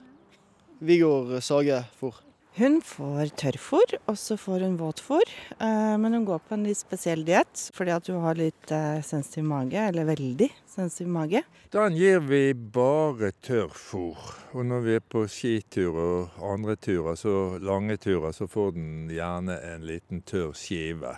Vigor 0.79 1.39
sagefôr. 1.41 2.15
Hun 2.59 2.81
får 2.83 3.29
tørrfôr, 3.39 3.93
og 4.11 4.17
så 4.19 4.35
får 4.35 4.65
hun 4.65 4.73
våtfôr. 4.79 5.23
eh, 5.59 5.97
Men 5.97 6.13
hun 6.13 6.25
går 6.25 6.39
på 6.39 6.53
en 6.57 6.65
litt 6.67 6.77
spesiell 6.77 7.21
diett 7.23 7.69
fordi 7.73 7.93
at 7.95 8.07
hun 8.11 8.19
har 8.19 8.35
litt 8.35 8.71
eh, 8.75 8.99
sensitiv 8.99 9.45
mage, 9.47 9.79
eller 9.79 10.03
veldig 10.03 10.49
sensitiv 10.67 11.07
mage. 11.07 11.43
Den 11.71 11.95
gir 11.95 12.19
vi 12.19 12.53
bare 12.53 13.31
tørrfôr. 13.31 14.17
Og 14.51 14.65
når 14.65 14.81
vi 14.83 14.95
er 14.97 14.99
på 14.99 15.23
skitur 15.31 15.95
og 15.95 16.41
andre 16.43 16.75
turer, 16.75 17.15
så 17.15 17.59
lange 17.63 17.95
turer, 17.97 18.35
så 18.35 18.47
får 18.47 18.73
den 18.75 19.07
gjerne 19.13 19.55
en 19.75 19.85
liten 19.87 20.19
tørr 20.27 20.51
skive. 20.51 21.15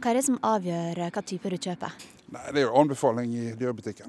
Hva 0.00 0.10
er 0.14 0.14
det 0.20 0.24
som 0.24 0.40
avgjør 0.40 1.02
eh, 1.04 1.12
hva 1.12 1.22
type 1.26 1.52
du 1.52 1.58
kjøper? 1.58 2.00
Nei, 2.32 2.46
Det 2.52 2.62
er 2.62 2.68
jo 2.70 2.80
anbefaling 2.80 3.34
i 3.34 3.52
dyrebutikken. 3.60 4.08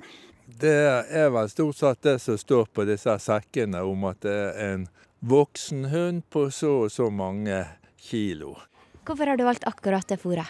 Det 0.60 0.78
er 1.12 1.28
vel 1.30 1.52
stort 1.52 1.76
sett 1.76 2.02
det 2.08 2.16
som 2.24 2.40
står 2.40 2.72
på 2.74 2.88
disse 2.88 3.20
sekkene 3.20 3.84
om 3.84 4.08
at 4.10 4.24
det 4.24 4.38
er 4.56 4.74
en 4.78 4.88
voksen 5.20 5.86
hund 5.86 6.24
på 6.30 6.52
så 6.52 6.72
og 6.86 6.92
så 6.92 7.10
mange 7.12 7.66
kilo. 8.00 8.56
Hvorfor 9.06 9.28
har 9.28 9.38
du 9.38 9.44
valgt 9.44 9.66
akkurat 9.68 10.08
det 10.08 10.20
fôret? 10.22 10.48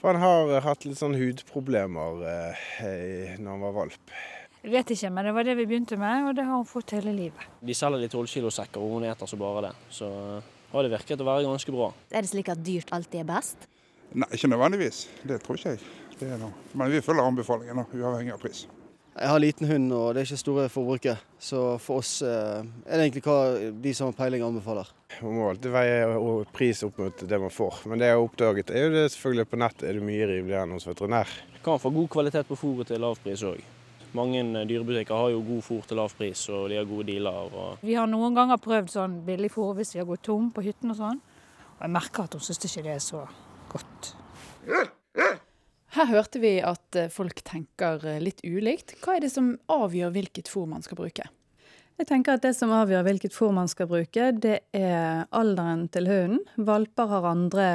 For 0.00 0.12
han 0.12 0.22
har 0.22 0.50
eh, 0.50 0.62
hatt 0.64 0.84
litt 0.88 0.98
sånn 0.98 1.16
hudproblemer 1.16 2.22
eh, 2.28 3.34
når 3.40 3.50
han 3.50 3.64
var 3.64 3.74
valp. 3.76 4.14
Jeg 4.60 4.72
vet 4.74 4.92
ikke, 4.92 5.10
men 5.12 5.24
det 5.24 5.32
var 5.36 5.46
det 5.48 5.56
vi 5.56 5.66
begynte 5.68 5.96
med, 6.00 6.28
og 6.28 6.36
det 6.36 6.44
har 6.44 6.58
hun 6.58 6.68
fått 6.68 6.92
hele 6.96 7.12
livet. 7.16 7.46
De 7.64 7.76
selger 7.76 8.02
de 8.02 8.10
12 8.12 8.26
kilosekker, 8.34 8.80
og 8.80 8.98
hun 8.98 9.06
eter 9.08 9.28
så 9.28 9.38
bare 9.40 9.68
det. 9.68 9.74
Så 9.92 10.08
eh, 10.08 10.50
har 10.72 10.84
det 10.84 10.92
virket 10.92 11.22
å 11.24 11.28
være 11.28 11.46
ganske 11.48 11.76
bra. 11.76 11.92
Er 12.12 12.24
det 12.24 12.32
slik 12.32 12.52
at 12.52 12.60
dyrt 12.64 12.92
alltid 12.96 13.22
er 13.22 13.30
best? 13.30 13.68
Nei, 14.10 14.28
ikke 14.36 14.50
nødvendigvis. 14.50 15.04
Det 15.24 15.40
tror 15.44 15.60
ikke 15.60 15.76
jeg. 15.76 15.96
Det 16.20 16.28
er 16.34 16.40
noe. 16.40 16.52
Men 16.76 16.92
vi 16.92 17.00
følger 17.04 17.24
anbefalingen, 17.24 17.80
da, 17.80 17.86
uavhengig 17.96 18.34
av 18.36 18.42
pris. 18.42 18.66
Jeg 19.10 19.26
har 19.28 19.40
liten 19.42 19.66
hund, 19.66 19.90
og 19.92 20.14
det 20.14 20.22
er 20.22 20.28
ikke 20.28 20.38
store 20.38 20.68
forbruket. 20.70 21.22
Så 21.42 21.60
for 21.82 21.98
oss 22.00 22.20
eh, 22.22 22.60
er 22.62 23.00
det 23.00 23.08
egentlig 23.08 23.24
hva 23.26 23.38
de 23.82 23.94
som 23.96 24.10
har 24.10 24.16
peiling 24.16 24.44
anbefaler. 24.46 24.92
Man 25.18 25.34
må 25.36 25.48
alltid 25.50 25.74
veie 25.74 26.04
og 26.14 26.46
pris 26.54 26.84
opp 26.86 27.00
mot 27.02 27.24
det 27.32 27.40
man 27.42 27.52
får. 27.52 27.82
Men 27.90 28.00
det 28.00 28.06
jeg 28.10 28.16
har 28.16 28.22
oppdaget, 28.22 28.70
er 28.70 28.86
jo 28.86 28.92
det 28.94 29.02
selvfølgelig 29.16 29.48
på 29.50 29.60
nett 29.64 29.82
er 29.82 29.98
det 29.98 30.06
mye 30.06 30.30
rimeligere 30.30 30.62
enn 30.68 30.76
hos 30.76 30.86
veterinær. 30.86 31.34
Kan 31.64 31.82
få 31.82 31.92
god 31.92 32.08
kvalitet 32.14 32.48
på 32.48 32.56
fôret 32.60 32.88
til 32.88 33.02
lav 33.02 33.18
pris 33.24 33.42
òg. 33.44 33.58
Mange 34.16 34.44
eh, 34.46 34.64
dyrebutikker 34.70 35.18
har 35.18 35.34
jo 35.34 35.42
god 35.50 35.66
fôr 35.66 35.90
til 35.90 36.00
lav 36.00 36.14
pris, 36.14 36.46
og 36.54 36.70
de 36.70 36.78
har 36.78 36.88
gode 36.88 37.10
dealer. 37.10 37.50
Og 37.50 37.84
Vi 37.84 37.98
har 37.98 38.08
noen 38.10 38.38
ganger 38.38 38.62
prøvd 38.62 38.94
sånn 38.94 39.20
billig 39.26 39.50
fôr 39.56 39.74
hvis 39.80 39.96
vi 39.96 40.04
har 40.04 40.08
gått 40.08 40.24
tom 40.30 40.52
på 40.54 40.64
hytten 40.64 40.94
og 40.94 41.00
sånn. 41.02 41.20
Og 41.76 41.84
jeg 41.84 41.96
merker 41.98 42.30
at 42.30 42.38
hun 42.38 42.46
syns 42.46 42.62
ikke 42.62 42.86
det 42.86 42.94
er 42.94 43.04
så 43.04 43.26
godt. 43.74 44.14
Her 45.96 46.06
hørte 46.06 46.38
vi 46.38 46.58
at 46.62 46.96
eh, 46.98 47.10
folk 47.10 47.42
tenker 47.46 48.04
eh, 48.06 48.20
litt 48.22 48.44
ulikt. 48.46 48.94
Hva 49.02 49.16
er 49.16 49.24
det 49.24 49.32
som 49.34 49.56
avgjør 49.72 50.12
hvilket 50.14 50.50
fôr 50.50 50.68
man 50.70 50.84
skal 50.86 51.00
bruke? 51.00 51.26
Jeg 52.00 52.06
tenker 52.08 52.38
at 52.38 52.44
Det 52.46 52.54
som 52.56 52.70
avgjør 52.72 53.02
hvilket 53.04 53.34
fôr 53.36 53.50
man 53.52 53.68
skal 53.68 53.84
bruke, 53.90 54.30
det 54.32 54.62
er 54.72 55.26
alderen 55.36 55.82
til 55.92 56.06
hunden. 56.08 56.38
Valper 56.56 57.10
har 57.10 57.26
andre 57.28 57.66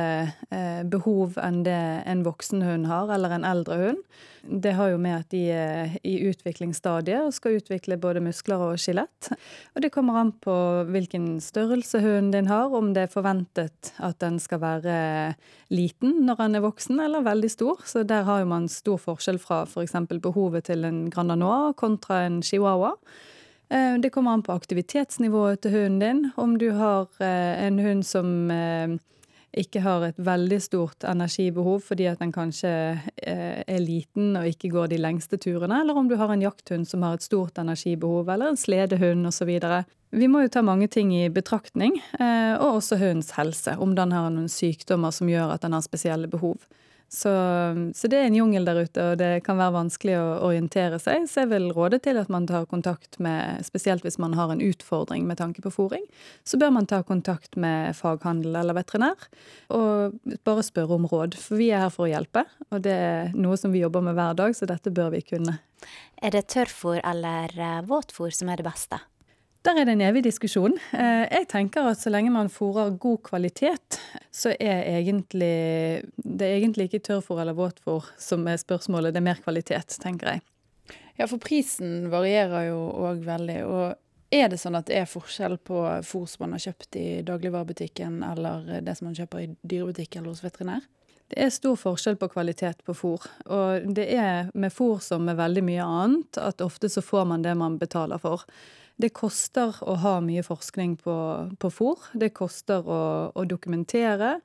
eh, 0.49 0.81
behov 0.81 1.35
enn 1.37 1.59
det 1.67 1.75
en 2.09 2.23
voksen 2.25 2.63
hund 2.65 2.87
har, 2.89 3.11
eller 3.13 3.35
en 3.35 3.45
eldre 3.45 3.77
hund. 3.83 3.99
Det 4.41 4.73
har 4.79 4.89
jo 4.89 4.97
med 5.01 5.19
at 5.19 5.29
de 5.29 5.43
er 5.53 5.93
i 6.01 6.15
utviklingsstadiet 6.25 7.27
og 7.27 7.35
skal 7.37 7.59
utvikle 7.59 7.99
både 8.01 8.23
muskler 8.25 8.63
og 8.65 8.81
skjelett. 8.81 9.29
Og 9.77 9.85
det 9.85 9.93
kommer 9.93 10.17
an 10.23 10.33
på 10.41 10.57
hvilken 10.89 11.37
størrelse 11.37 12.01
hunden 12.01 12.33
din 12.33 12.49
har, 12.49 12.73
om 12.73 12.95
det 12.97 13.05
er 13.05 13.13
forventet 13.13 13.93
at 14.01 14.17
den 14.25 14.41
skal 14.41 14.63
være 14.65 14.97
liten 15.69 16.23
når 16.25 16.41
den 16.41 16.57
er 16.57 16.65
voksen, 16.65 16.97
eller 17.05 17.29
veldig 17.29 17.53
stor. 17.53 17.85
Så 17.85 18.01
der 18.01 18.25
har 18.25 18.41
jo 18.41 18.49
man 18.49 18.65
stor 18.73 18.97
forskjell 19.05 19.37
fra 19.37 19.67
f.eks. 19.69 19.93
For 19.93 20.25
behovet 20.31 20.65
til 20.73 20.89
en 20.89 21.05
Grand 21.13 21.37
Anois 21.37 21.77
kontra 21.77 22.23
en 22.25 22.41
chihuahua. 22.41 22.95
Eh, 23.69 23.97
det 23.99 24.09
kommer 24.09 24.31
an 24.31 24.43
på 24.43 24.53
aktivitetsnivået 24.53 25.61
til 25.61 25.71
hunden 25.71 25.99
din. 25.99 26.31
Om 26.35 26.57
du 26.57 26.69
har 26.71 27.07
eh, 27.19 27.65
en 27.65 27.79
hund 27.79 28.05
som 28.05 28.51
eh, 28.51 28.97
ikke 29.55 29.81
har 29.81 30.03
et 30.05 30.19
veldig 30.19 30.59
stort 30.61 31.03
energibehov 31.07 31.79
fordi 31.87 32.09
at 32.11 32.19
den 32.19 32.33
kanskje 32.35 32.69
er 33.15 33.79
liten 33.79 34.35
og 34.35 34.49
ikke 34.49 34.69
går 34.73 34.89
de 34.91 34.99
lengste 34.99 35.39
turene, 35.39 35.79
eller 35.79 35.95
om 35.95 36.09
du 36.11 36.17
har 36.19 36.33
en 36.33 36.43
jakthund 36.43 36.83
som 36.87 37.05
har 37.07 37.15
et 37.15 37.23
stort 37.23 37.57
energibehov, 37.57 38.27
eller 38.29 38.51
en 38.51 38.59
sledehund 38.59 39.27
osv. 39.27 39.53
Vi 40.11 40.27
må 40.27 40.43
jo 40.43 40.51
ta 40.51 40.61
mange 40.61 40.89
ting 40.91 41.15
i 41.15 41.29
betraktning, 41.31 41.95
og 42.19 42.81
også 42.81 42.99
hundens 42.99 43.31
helse. 43.37 43.77
Om 43.79 43.95
den 43.95 44.11
har 44.11 44.27
noen 44.27 44.51
sykdommer 44.51 45.15
som 45.15 45.31
gjør 45.31 45.55
at 45.55 45.63
den 45.63 45.71
har 45.71 45.87
spesielle 45.87 46.27
behov. 46.27 46.59
Så, 47.07 47.31
så, 47.95 48.09
det 48.11 48.17
er 48.17 48.27
en 48.27 48.35
jungel 48.35 48.65
der 48.67 48.79
ute, 48.83 49.03
og 49.11 49.19
det 49.21 49.43
kan 49.45 49.59
være 49.59 49.75
vanskelig 49.75 50.15
å 50.17 50.25
orientere 50.49 50.97
seg. 50.99 51.27
Så 51.29 51.43
jeg 51.43 51.51
vil 51.53 51.69
råde 51.75 51.99
til 52.03 52.17
at 52.19 52.31
man 52.33 52.47
tar 52.49 52.65
kontakt 52.69 53.19
med, 53.23 53.61
spesielt 53.67 54.03
hvis 54.03 54.17
man 54.21 54.35
har 54.35 54.51
en 54.51 54.63
utfordring 54.63 55.27
med 55.29 55.39
tanke 55.39 55.63
på 55.63 55.71
fòring, 55.73 56.03
så 56.43 56.59
bør 56.59 56.73
man 56.75 56.89
ta 56.89 57.03
kontakt 57.05 57.55
med 57.61 57.95
faghandel 57.95 58.57
eller 58.57 58.77
veterinær 58.77 59.29
og 59.75 60.17
bare 60.47 60.65
spørre 60.65 60.97
om 60.97 61.07
råd. 61.09 61.37
For 61.39 61.61
vi 61.61 61.71
er 61.71 61.85
her 61.85 61.93
for 61.93 62.07
å 62.07 62.11
hjelpe, 62.11 62.45
og 62.71 62.83
det 62.85 62.95
er 62.95 63.35
noe 63.37 63.57
som 63.59 63.73
vi 63.75 63.85
jobber 63.85 64.03
med 64.05 64.17
hver 64.17 64.37
dag, 64.41 64.57
så 64.57 64.67
dette 64.69 64.93
bør 64.93 65.13
vi 65.15 65.23
kunne. 65.29 65.59
Er 66.21 66.33
det 66.33 66.47
tørrfôr 66.53 66.99
eller 67.03 67.53
eh, 67.53 67.83
våtfôr 67.85 68.33
som 68.33 68.49
er 68.49 68.59
det 68.59 68.67
beste? 68.67 68.99
Der 69.65 69.79
er 69.81 69.87
det 69.87 69.95
en 69.95 70.01
evig 70.05 70.21
diskusjon. 70.27 70.75
Eh, 70.93 71.23
jeg 71.25 71.47
tenker 71.49 71.87
at 71.89 71.97
så 71.97 72.11
lenge 72.13 72.29
man 72.29 72.51
fôrer 72.53 72.91
god 73.01 73.23
kvalitet, 73.25 73.97
så 74.29 74.51
er 74.61 74.83
egentlig 74.99 76.03
det 76.21 76.45
er 76.45 76.59
egentlig 76.59 76.85
ikke 76.85 77.01
tørrfôr 77.07 77.41
eller 77.41 77.57
våtfôr 77.57 78.11
som 78.21 78.45
er 78.45 78.61
spørsmålet, 78.61 79.15
det 79.15 79.23
er 79.23 79.25
mer 79.25 79.41
kvalitet, 79.41 79.97
tenker 80.03 80.35
jeg. 80.35 80.43
Ja, 81.17 81.25
for 81.25 81.41
prisen 81.41 82.11
varierer 82.13 82.67
jo 82.67 82.77
òg 83.07 83.25
veldig. 83.25 83.57
Og 83.65 84.35
er 84.35 84.53
det 84.53 84.61
sånn 84.61 84.77
at 84.77 84.85
det 84.91 84.99
er 84.99 85.09
forskjell 85.09 85.57
på 85.65 85.81
fôr 86.05 86.29
som 86.29 86.45
man 86.45 86.53
har 86.59 86.67
kjøpt 86.67 87.01
i 87.01 87.07
dagligvarebutikken, 87.25 88.21
eller 88.35 88.83
det 88.85 88.97
som 88.99 89.09
man 89.09 89.17
kjøper 89.17 89.47
i 89.47 89.49
dyrebutikk 89.63 90.19
eller 90.19 90.35
hos 90.35 90.45
veterinær? 90.45 90.85
Det 91.25 91.41
er 91.41 91.49
stor 91.49 91.73
forskjell 91.79 92.19
på 92.21 92.29
kvalitet 92.35 92.85
på 92.85 92.93
fôr. 92.93 93.23
Og 93.49 93.93
det 93.97 94.11
er 94.13 94.51
med 94.53 94.69
fôr 94.69 95.01
som 95.01 95.25
med 95.25 95.39
veldig 95.41 95.65
mye 95.65 95.85
annet, 96.05 96.37
at 96.37 96.61
ofte 96.61 96.91
så 96.91 97.01
får 97.01 97.31
man 97.33 97.41
det 97.41 97.57
man 97.57 97.79
betaler 97.81 98.21
for. 98.21 98.45
Det 98.95 99.09
koster 99.11 99.75
å 99.83 99.97
ha 99.99 100.13
mye 100.23 100.39
forskning 100.45 100.93
på, 101.03 101.15
på 101.59 101.69
fôr. 101.73 102.03
Det 102.15 102.29
koster 102.37 102.85
å, 102.87 102.99
å, 103.35 103.43
dokumentere. 103.43 104.37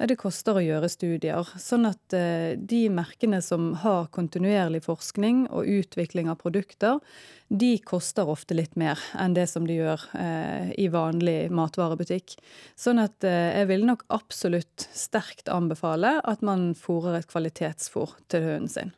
Det 0.00 0.16
koster 0.16 0.56
å 0.56 0.62
gjøre 0.64 0.88
studier. 0.88 1.50
Sånn 1.60 1.84
at 1.90 2.16
eh, 2.16 2.54
de 2.56 2.86
merkene 2.88 3.42
som 3.44 3.74
har 3.82 4.08
kontinuerlig 4.14 4.80
forskning 4.86 5.42
og 5.52 5.68
utvikling 5.68 6.30
av 6.32 6.38
produkter, 6.40 7.02
de 7.52 7.74
koster 7.84 8.28
ofte 8.32 8.56
litt 8.56 8.78
mer 8.80 9.02
enn 9.20 9.36
det 9.36 9.44
som 9.52 9.68
de 9.68 9.76
gjør 9.76 10.06
eh, 10.16 10.70
i 10.80 10.88
vanlig 10.92 11.50
matvarebutikk. 11.52 12.38
Sånn 12.80 13.02
at 13.04 13.26
eh, 13.28 13.58
jeg 13.60 13.68
vil 13.74 13.84
nok 13.90 14.06
absolutt 14.08 14.88
sterkt 14.96 15.52
anbefale 15.52 16.16
at 16.24 16.40
man 16.40 16.70
fôrer 16.78 17.20
et 17.20 17.28
kvalitetsfôr 17.28 18.16
til 18.32 18.48
hunden 18.48 18.72
sin. 18.72 18.96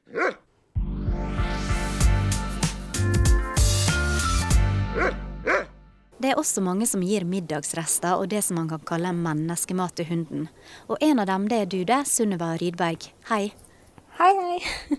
Det 6.20 6.34
er 6.34 6.36
også 6.36 6.60
mange 6.60 6.84
som 6.84 7.00
gir 7.00 7.24
middagsrester 7.24 8.20
og 8.20 8.26
det 8.28 8.42
som 8.44 8.58
man 8.60 8.66
kan 8.68 8.82
kalle 8.84 9.14
menneskemat 9.16 9.94
til 9.96 10.10
hunden. 10.10 10.42
Og 10.92 11.00
en 11.00 11.22
av 11.22 11.30
dem 11.30 11.46
det 11.48 11.60
er 11.62 11.70
du 11.72 11.78
det, 11.88 12.02
Sunniva 12.10 12.50
Rydberg. 12.60 13.06
Hei. 13.30 13.46
Hei, 14.18 14.34
hei. 14.36 14.98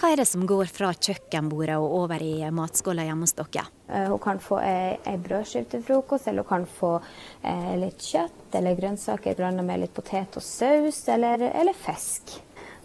Hva 0.00 0.14
er 0.14 0.22
det 0.22 0.28
som 0.30 0.46
går 0.48 0.70
fra 0.72 0.94
kjøkkenbordet 0.94 1.76
og 1.76 1.92
over 1.98 2.24
i 2.24 2.48
matskåla 2.54 3.04
hjemme 3.04 3.28
hos 3.28 3.36
dere? 3.36 3.66
Uh, 3.90 4.06
hun 4.14 4.24
kan 4.24 4.40
få 4.40 4.62
ei, 4.64 5.18
brødskive 5.20 5.68
til 5.74 5.84
frokost, 5.84 6.30
eller 6.32 6.46
hun 6.46 6.52
kan 6.54 6.66
få 6.78 6.94
uh, 7.02 7.70
litt 7.84 8.08
kjøtt 8.08 8.56
eller 8.56 8.80
grønnsaker 8.80 9.36
blanda 9.36 9.68
med 9.68 9.84
litt 9.84 9.96
potet 10.00 10.40
og 10.40 10.48
saus, 10.48 11.04
eller, 11.12 11.44
eller, 11.50 11.76
fisk. 11.76 12.38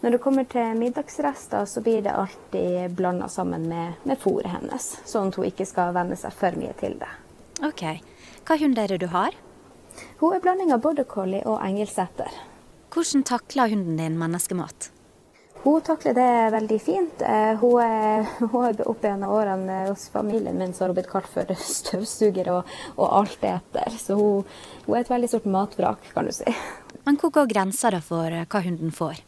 Når 0.04 0.18
det 0.18 0.24
kommer 0.26 0.52
til 0.52 0.76
middagsrester, 0.76 1.64
så 1.64 1.80
blir 1.80 2.04
det 2.04 2.12
alltid 2.12 2.92
blanda 2.98 3.32
sammen 3.32 3.70
med, 3.72 4.02
med 4.04 4.20
fôret 4.20 4.52
hennes, 4.52 4.96
sånn 5.08 5.32
at 5.32 5.40
hun 5.40 5.48
ikke 5.48 5.70
skal 5.70 5.96
venne 5.96 6.20
seg 6.20 6.36
for 6.36 6.60
mye 6.60 6.76
til 6.76 7.00
det. 7.00 7.14
Ok. 7.64 7.82
Hva 8.44 8.58
hund 8.60 8.76
er 8.76 8.92
det 8.92 9.00
du 9.00 9.06
har? 9.08 9.32
Hun 10.20 10.34
er 10.34 10.42
blanding 10.44 10.72
av 10.74 10.82
border 10.84 11.06
collie 11.08 11.40
og 11.48 11.62
engelsetter. 11.64 12.28
Hvordan 12.92 13.24
takler 13.24 13.72
hunden 13.72 13.96
din 13.96 14.18
menneskemat? 14.20 14.90
Hun 15.64 15.80
takler 15.80 16.12
det 16.12 16.28
veldig 16.52 16.78
fint. 16.82 17.22
Eh, 17.24 17.56
hun 17.62 17.80
er, 17.80 18.28
er 18.68 18.82
opp 18.84 19.06
gjennom 19.06 19.32
årene 19.32 19.78
hos 19.88 20.10
familien 20.12 20.60
min 20.60 20.74
så 20.76 20.84
har 20.84 20.92
hun 20.92 20.98
blitt 20.98 21.08
kalt 21.08 21.30
for 21.32 21.48
støvsuger 21.78 22.50
og, 22.52 22.74
og 22.98 23.14
alteter. 23.22 23.96
Så 23.96 24.18
hun, 24.18 24.56
hun, 24.84 24.96
er 24.98 25.00
et 25.00 25.14
veldig 25.14 25.30
stort 25.32 25.48
matvrak, 25.48 26.10
kan 26.12 26.28
du 26.28 26.34
si. 26.36 26.52
Men 27.08 27.16
hvor 27.20 27.32
går 27.32 27.48
grensa 27.54 27.94
for 28.04 28.28
eh, 28.28 28.44
hva 28.44 28.64
hunden 28.66 28.92
får? 28.92 29.24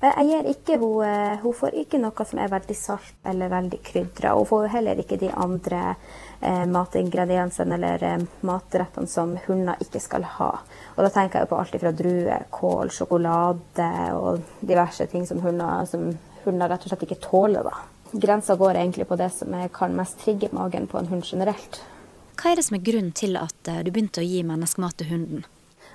Eh, 0.00 0.16
jeg 0.16 0.28
gir 0.30 0.50
ikke, 0.54 0.78
hun, 0.80 1.04
hun 1.42 1.56
får 1.56 1.76
ikke 1.82 2.00
noe 2.00 2.26
som 2.26 2.40
er 2.40 2.52
veldig 2.52 2.76
salt 2.76 3.30
eller 3.32 3.52
veldig 3.52 3.80
krydra. 3.84 4.34
Hun 4.38 4.48
får 4.48 4.70
heller 4.74 5.02
ikke 5.02 5.20
de 5.20 5.30
andre 5.30 5.82
eh, 6.40 6.64
matingrediensene 6.70 7.76
eller 7.76 8.06
eh, 8.08 8.26
matrettene 8.48 9.10
som 9.10 9.36
hunder 9.46 9.80
ikke 9.84 10.00
skal 10.02 10.26
ha. 10.38 10.50
Og 10.96 11.04
da 11.04 11.12
tenker 11.12 11.42
jeg 11.42 11.52
på 11.52 11.60
alt 11.60 11.78
fra 11.84 11.94
druer, 11.96 12.48
kål, 12.50 12.92
sjokolade 12.96 13.92
og 14.16 14.42
diverse 14.60 15.06
ting 15.12 15.28
som 15.28 15.44
hunder, 15.44 15.86
som 15.90 16.10
hunder 16.44 16.72
rett 16.72 16.84
og 16.86 16.92
slett 16.94 17.06
ikke 17.08 17.22
tåler. 17.28 17.64
da. 17.68 17.76
Grensa 18.12 18.56
går 18.56 18.74
egentlig 18.74 19.06
på 19.06 19.16
det 19.16 19.30
som 19.30 19.54
kan 19.72 19.94
mest 19.96 20.18
trigge 20.24 20.48
magen 20.52 20.88
på 20.90 20.98
en 20.98 21.06
hund 21.12 21.24
generelt. 21.24 21.82
Hva 22.40 22.50
er 22.50 22.56
det 22.58 22.64
som 22.66 22.78
er 22.78 22.84
grunnen 22.84 23.12
til 23.12 23.36
at 23.36 23.68
eh, 23.68 23.82
du 23.84 23.92
begynte 23.92 24.22
å 24.22 24.26
gi 24.26 24.40
menneskemat 24.46 24.96
til 24.96 25.10
hunden? 25.12 25.48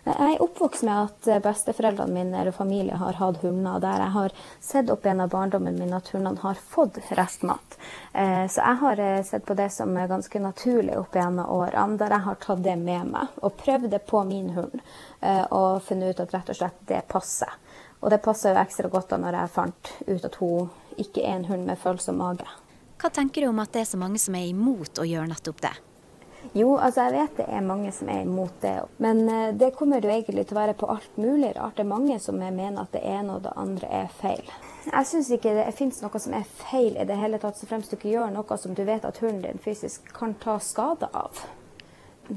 Jeg 0.05 0.35
er 0.35 0.41
oppvokst 0.43 0.83
med 0.85 1.07
at 1.07 1.27
eh, 1.33 1.39
besteforeldrene 1.41 2.13
mine 2.13 2.41
og 2.45 2.53
familie 2.53 2.97
har 3.01 3.17
hatt 3.17 3.39
hunder. 3.41 3.79
Der 3.81 4.03
jeg 4.03 4.13
har 4.13 4.35
sett 4.61 4.91
opp 4.93 5.07
gjennom 5.07 5.31
barndommen 5.33 5.79
min 5.81 5.95
at 5.97 6.11
hundene 6.13 6.43
har 6.43 6.59
fått 6.61 6.99
restmat. 7.17 7.77
Eh, 8.13 8.43
så 8.45 8.61
jeg 8.61 8.79
har 8.83 9.01
eh, 9.01 9.23
sett 9.25 9.47
på 9.47 9.57
det 9.57 9.71
som 9.73 9.97
er 9.97 10.11
ganske 10.11 10.41
naturlig 10.43 10.93
opp 10.99 11.17
gjennom 11.17 11.49
årene, 11.55 11.97
der 11.97 12.13
jeg 12.13 12.25
har 12.27 12.37
tatt 12.43 12.61
det 12.67 12.75
med 12.83 13.09
meg 13.15 13.41
og 13.41 13.57
prøvd 13.63 13.89
det 13.95 14.03
på 14.05 14.21
min 14.29 14.53
hund. 14.53 14.77
Og 15.25 15.81
funnet 15.81 16.13
ut 16.13 16.21
at 16.21 16.35
rett 16.35 16.51
og 16.53 16.59
slett 16.59 16.77
det 16.85 17.01
passer. 17.09 17.49
Og 18.03 18.11
det 18.13 18.21
passer 18.21 18.53
jo 18.53 18.61
ekstra 18.61 18.91
godt 18.93 19.09
da 19.09 19.17
når 19.17 19.39
jeg 19.39 19.53
fant 19.55 19.91
ut 20.05 20.29
at 20.29 20.37
hun 20.37 20.69
ikke 21.01 21.23
er 21.25 21.39
en 21.39 21.49
hund 21.49 21.65
med 21.65 21.81
følsom 21.81 22.21
mage. 22.21 22.45
Hva 23.01 23.09
tenker 23.09 23.41
du 23.41 23.49
om 23.49 23.63
at 23.63 23.73
det 23.73 23.81
er 23.81 23.89
så 23.89 23.97
mange 23.97 24.21
som 24.21 24.37
er 24.37 24.51
imot 24.51 25.01
å 25.01 25.07
gjøre 25.09 25.31
nettopp 25.33 25.65
det? 25.65 25.73
Jo, 26.55 26.77
altså 26.79 27.03
jeg 27.03 27.13
vet 27.17 27.39
det 27.41 27.45
er 27.51 27.63
mange 27.67 27.89
som 27.91 28.07
er 28.07 28.21
imot 28.23 28.61
det. 28.63 28.77
Men 29.03 29.17
eh, 29.27 29.49
det 29.59 29.73
kommer 29.75 29.99
jo 29.99 30.11
egentlig 30.13 30.45
til 30.47 30.55
å 30.55 30.61
være 30.61 30.77
på 30.79 30.87
alt 30.93 31.17
mulig 31.19 31.49
rart. 31.57 31.75
Det 31.75 31.83
er 31.83 31.89
mange 31.89 32.15
som 32.23 32.39
mener 32.39 32.79
at 32.79 32.95
det 32.95 33.01
ene 33.03 33.35
og 33.35 33.43
det 33.43 33.51
andre 33.59 33.89
er 33.91 34.13
feil. 34.21 34.53
Jeg 34.85 35.09
syns 35.09 35.33
ikke 35.35 35.51
det 35.57 35.65
finnes 35.75 35.99
noe 35.99 36.21
som 36.21 36.37
er 36.37 36.47
feil 36.61 36.95
i 36.95 37.07
det 37.09 37.17
hele 37.19 37.41
tatt, 37.43 37.59
så 37.59 37.67
fremst 37.67 37.91
du 37.91 37.97
ikke 37.97 38.13
gjør 38.13 38.31
noe 38.31 38.59
som 38.61 38.77
du 38.77 38.85
vet 38.87 39.03
at 39.03 39.19
hunden 39.19 39.43
din 39.43 39.59
fysisk 39.59 40.07
kan 40.15 40.37
ta 40.39 40.55
skade 40.63 41.11
av. 41.11 41.43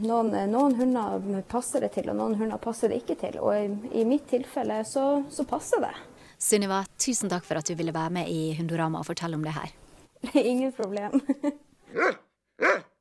Noen, 0.03 0.35
noen, 0.51 0.75
hunder 0.81 1.47
passer 1.49 1.87
det 1.87 1.95
til, 1.95 2.11
og 2.11 2.19
noen 2.19 2.35
hunder 2.43 2.59
passer 2.61 2.91
det 2.91 3.05
ikke 3.05 3.21
til. 3.23 3.39
Og 3.39 3.55
i, 3.55 3.71
i 4.03 4.07
mitt 4.09 4.27
tilfelle 4.35 4.83
så, 4.89 5.07
så 5.31 5.47
passer 5.47 5.87
det. 5.87 5.95
Sunniva, 6.43 6.83
tusen 6.99 7.31
takk 7.31 7.47
for 7.47 7.63
at 7.63 7.71
du 7.71 7.79
ville 7.79 7.95
være 7.95 8.19
med 8.19 8.35
i 8.35 8.51
Hundorama 8.59 8.99
og 8.99 9.07
fortelle 9.13 9.39
om 9.39 9.47
det 9.47 9.55
her. 9.55 9.71
Ingen 10.35 10.75
problem. 10.75 11.23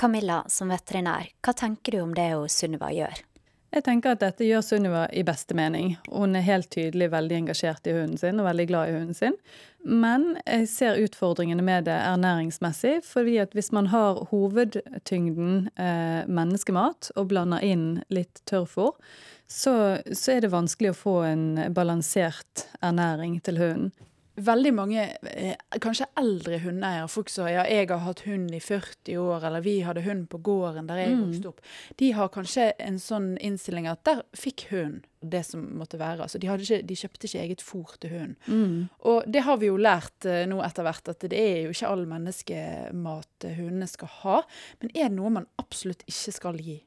Camilla, 0.00 0.44
som 0.48 0.70
veterinær, 0.72 1.26
hva 1.44 1.52
tenker 1.52 1.92
du 1.92 2.00
om 2.00 2.14
det 2.16 2.30
Sunniva 2.48 2.88
gjør? 2.94 3.18
Jeg 3.70 3.84
tenker 3.86 4.16
at 4.16 4.22
dette 4.22 4.46
gjør 4.48 4.62
Sunniva 4.64 5.02
i 5.12 5.20
beste 5.28 5.54
mening. 5.54 5.92
Hun 6.08 6.32
er 6.34 6.46
helt 6.46 6.70
tydelig 6.72 7.10
veldig 7.12 7.36
engasjert 7.36 7.84
i 7.86 7.92
hunden 7.94 8.16
sin 8.18 8.40
og 8.40 8.48
veldig 8.48 8.66
glad 8.70 8.88
i 8.88 8.94
hunden 8.96 9.18
sin. 9.18 9.36
Men 9.84 10.24
jeg 10.40 10.70
ser 10.72 10.98
utfordringene 11.04 11.62
med 11.62 11.84
det 11.86 11.98
ernæringsmessig. 12.00 13.04
fordi 13.04 13.36
at 13.44 13.52
hvis 13.52 13.70
man 13.76 13.92
har 13.92 14.24
hovedtyngden 14.32 15.68
eh, 15.76 16.24
menneskemat 16.26 17.12
og 17.14 17.28
blander 17.28 17.60
inn 17.60 18.02
litt 18.08 18.42
tørrfôr, 18.50 18.96
så, 19.46 20.00
så 20.12 20.32
er 20.32 20.40
det 20.40 20.54
vanskelig 20.56 20.90
å 20.90 21.00
få 21.04 21.16
en 21.28 21.72
balansert 21.74 22.70
ernæring 22.80 23.38
til 23.44 23.60
hunden. 23.60 23.92
Veldig 24.46 24.72
mange, 24.74 25.04
eh, 25.30 25.54
kanskje 25.80 26.06
eldre 26.20 26.58
hundeeiere, 26.62 27.08
folk 27.08 27.28
som 27.32 27.46
ja, 27.50 27.62
jeg 27.68 27.88
har 27.88 27.98
hatt 28.04 28.20
hund 28.26 28.50
i 28.54 28.60
40 28.60 29.16
år, 29.20 29.44
eller 29.48 29.60
vi 29.64 29.80
hadde 29.86 30.02
hund 30.06 30.28
på 30.32 30.40
gården 30.42 30.86
der 30.88 30.96
jeg 31.04 31.14
Mm. 31.16 31.22
vokste 31.26 31.48
opp, 31.48 31.60
de 31.96 32.10
har 32.12 32.28
kanskje 32.28 32.72
en 32.78 32.98
sånn 32.98 33.36
innstilling 33.38 33.86
at 33.90 34.02
der 34.04 34.22
fikk 34.34 34.66
hunden 34.70 35.02
det 35.22 35.44
som 35.44 35.60
måtte 35.76 35.98
være. 36.00 36.22
Altså, 36.24 36.38
de, 36.40 36.46
ikke, 36.48 36.86
de 36.86 36.94
kjøpte 36.96 37.26
ikke 37.28 37.40
eget 37.44 37.60
fôr 37.60 37.98
til 38.00 38.10
hunden. 38.10 38.36
Mm. 38.48 38.88
Og 39.04 39.24
det 39.30 39.42
har 39.44 39.56
vi 39.58 39.66
jo 39.66 39.76
lært 39.76 40.24
eh, 40.24 40.46
nå 40.46 40.62
etter 40.64 40.82
hvert, 40.82 41.08
at 41.12 41.20
det 41.28 41.36
er 41.38 41.62
jo 41.66 41.70
ikke 41.74 41.88
all 41.90 42.06
menneskemat 42.06 43.46
hundene 43.56 43.88
skal 43.90 44.08
ha. 44.22 44.38
Men 44.80 44.90
er 44.94 45.08
det 45.10 45.16
noe 45.18 45.30
man 45.30 45.46
absolutt 45.60 46.04
ikke 46.08 46.32
skal 46.36 46.56
gi? 46.62 46.78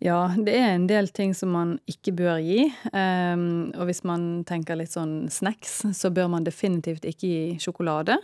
Ja, 0.00 0.30
det 0.32 0.54
er 0.56 0.70
en 0.72 0.86
del 0.88 1.10
ting 1.12 1.34
som 1.36 1.50
man 1.52 1.74
ikke 1.90 2.14
bør 2.16 2.38
gi. 2.40 2.70
Um, 2.88 3.68
og 3.76 3.84
hvis 3.90 4.00
man 4.08 4.46
tenker 4.48 4.78
litt 4.80 4.94
sånn 4.94 5.28
snacks, 5.28 5.82
så 5.98 6.08
bør 6.08 6.30
man 6.32 6.46
definitivt 6.46 7.04
ikke 7.04 7.28
gi 7.28 7.58
sjokolade. 7.60 8.16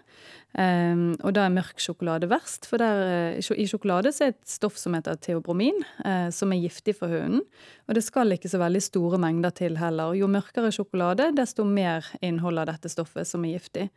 Um, 0.57 1.11
og 1.21 1.35
da 1.37 1.45
er 1.45 1.53
mørk 1.53 1.83
sjokolade 1.85 2.31
verst, 2.31 2.65
for 2.65 2.81
der, 2.81 3.03
eh, 3.37 3.51
i 3.61 3.67
sjokolade 3.69 4.09
så 4.09 4.25
er 4.25 4.33
et 4.33 4.49
stoff 4.49 4.79
som 4.81 4.97
heter 4.97 5.19
teobromin, 5.21 5.83
uh, 6.01 6.31
som 6.33 6.55
er 6.55 6.63
giftig 6.63 6.97
for 6.97 7.13
hunden. 7.13 7.45
Og 7.85 7.99
det 7.99 8.07
skal 8.07 8.33
ikke 8.33 8.49
så 8.49 8.63
veldig 8.63 8.81
store 8.81 9.21
mengder 9.21 9.53
til 9.53 9.77
heller. 9.77 10.17
Jo 10.17 10.31
mørkere 10.33 10.73
sjokolade, 10.73 11.29
desto 11.37 11.69
mer 11.69 12.09
innhold 12.25 12.65
av 12.65 12.71
dette 12.73 12.89
stoffet 12.89 13.29
som 13.29 13.45
er 13.45 13.59
giftig. 13.59 13.91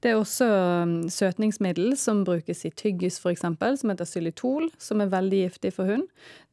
Det 0.00 0.10
er 0.10 0.16
også 0.16 0.46
um, 0.48 0.92
søtningsmiddel 1.12 1.92
som 2.00 2.22
brukes 2.24 2.64
i 2.64 2.70
tyggis 2.72 3.18
f.eks., 3.20 3.42
som 3.44 3.90
heter 3.92 4.08
xylitol, 4.08 4.70
som 4.80 5.02
er 5.04 5.10
veldig 5.12 5.42
giftig 5.42 5.74
for 5.76 5.90
hund. 5.92 6.06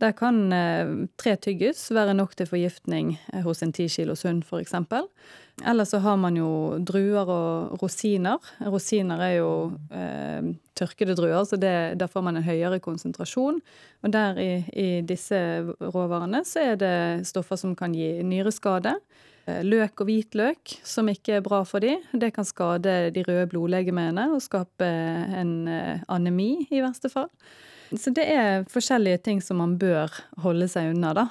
Der 0.04 0.12
kan 0.12 0.52
eh, 0.52 0.90
tre 1.16 1.38
tyggis 1.40 1.86
være 1.96 2.16
nok 2.18 2.36
til 2.36 2.50
forgiftning 2.50 3.14
eh, 3.32 3.46
hos 3.46 3.64
en 3.64 3.72
ti 3.72 3.88
kilos 3.88 4.26
hund 4.28 4.44
f.eks. 4.44 4.76
Eller 5.64 5.88
så 5.88 6.02
har 6.04 6.20
man 6.20 6.36
jo 6.36 6.50
druer 6.84 7.32
og 7.32 7.80
rosiner. 7.82 8.44
Rosiner 8.68 9.24
er 9.30 9.34
jo 9.38 9.54
eh, 9.96 10.52
tørkede 10.76 11.16
druer, 11.16 11.48
så 11.48 11.56
det, 11.56 11.96
der 12.02 12.12
får 12.12 12.28
man 12.28 12.38
en 12.38 12.46
høyere 12.46 12.82
konsentrasjon. 12.84 13.64
Og 14.04 14.14
der 14.14 14.44
i, 14.44 14.52
i 14.76 14.90
disse 15.08 15.40
råvarene 15.80 16.44
så 16.46 16.74
er 16.74 16.84
det 16.84 16.98
stoffer 17.32 17.64
som 17.64 17.80
kan 17.80 17.96
gi 17.96 18.12
nyreskade. 18.28 18.98
Eh, 19.48 19.62
Løk 19.64 20.02
og 20.04 20.10
hvitløk, 20.10 20.76
som 20.84 21.08
ikke 21.12 21.38
er 21.40 21.46
bra 21.46 21.64
for 21.68 21.80
dem. 21.84 22.02
Det 22.12 22.34
kan 22.36 22.46
skade 22.48 22.98
de 23.16 23.24
røde 23.28 23.48
blodlegemene 23.54 24.30
og 24.36 24.42
skape 24.44 24.88
en 25.40 25.56
eh, 25.72 26.04
anemi, 26.12 26.68
i 26.70 26.84
verste 26.84 27.10
fall. 27.14 27.30
Så 27.96 28.12
det 28.12 28.26
er 28.28 28.66
forskjellige 28.68 29.22
ting 29.24 29.40
som 29.42 29.62
man 29.64 29.78
bør 29.80 30.12
holde 30.44 30.68
seg 30.68 30.92
unna, 30.92 31.14
da. 31.16 31.28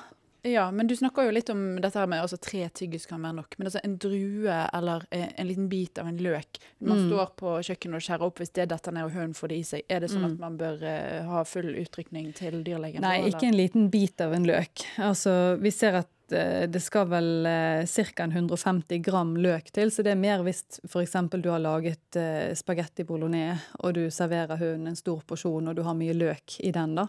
Ja, 0.47 0.69
men 0.71 0.87
du 0.87 0.95
snakker 0.95 1.27
jo 1.27 1.33
litt 1.35 1.49
om 1.51 1.75
dette 1.83 1.99
her 1.99 2.07
med 2.07 2.21
altså 2.23 2.37
tre 2.39 2.69
tyggis 2.71 3.09
kan 3.11 3.19
være 3.27 3.35
nok. 3.41 3.57
Men 3.59 3.67
altså 3.67 3.81
en 3.83 3.97
drue 3.99 4.55
eller 4.79 5.03
eh, 5.11 5.27
en 5.43 5.49
liten 5.49 5.67
bit 5.69 5.99
av 5.99 6.07
en 6.07 6.21
løk 6.23 6.61
Man 6.79 7.01
Mm. 7.01 7.09
står 7.11 7.33
på 7.41 7.55
kjøkkenet 7.67 7.99
og 7.99 8.05
skjærer 8.07 8.23
opp 8.29 8.39
hvis 8.39 8.53
det 8.55 8.69
detter 8.71 8.95
ned 8.95 9.09
og 9.09 9.17
hunden 9.17 9.35
får 9.35 9.49
det 9.51 9.59
i 9.59 9.65
seg. 9.67 9.83
Er 9.91 10.01
det 10.01 10.11
sånn 10.13 10.23
Mm. 10.23 10.33
at 10.33 10.39
man 10.39 10.57
bør 10.61 10.77
uh, 10.87 11.27
ha 11.33 11.43
full 11.45 11.75
utrykning 11.75 12.33
til 12.39 12.63
dyrlegen? 12.63 13.03
Nei, 13.03 13.17
eller? 13.25 13.35
ikke 13.35 13.49
en 13.51 13.59
liten 13.59 13.91
bit 13.91 14.21
av 14.23 14.33
en 14.39 14.47
løk. 14.47 14.87
Altså, 15.03 15.59
vi 15.61 15.71
ser 15.75 15.99
at 16.05 16.09
det 16.29 16.81
skal 16.83 17.07
vel 17.11 17.47
eh, 17.47 17.87
ca. 17.87 18.27
150 18.27 18.99
gram 19.05 19.35
løk 19.39 19.71
til, 19.75 19.93
så 19.93 20.03
det 20.03 20.13
er 20.13 20.21
mer 20.21 20.43
hvis 20.47 20.65
f.eks. 20.89 21.15
du 21.37 21.49
har 21.53 21.63
laget 21.63 22.19
eh, 22.19 22.51
spagetti 22.59 23.07
bolognese 23.07 23.79
og 23.79 23.95
du 23.95 24.05
serverer 24.11 24.59
hunden 24.59 24.91
en 24.91 24.99
stor 24.99 25.23
porsjon 25.27 25.71
og 25.71 25.77
du 25.79 25.85
har 25.87 25.99
mye 25.99 26.17
løk 26.17 26.59
i 26.67 26.73
den, 26.75 26.97
da, 26.99 27.07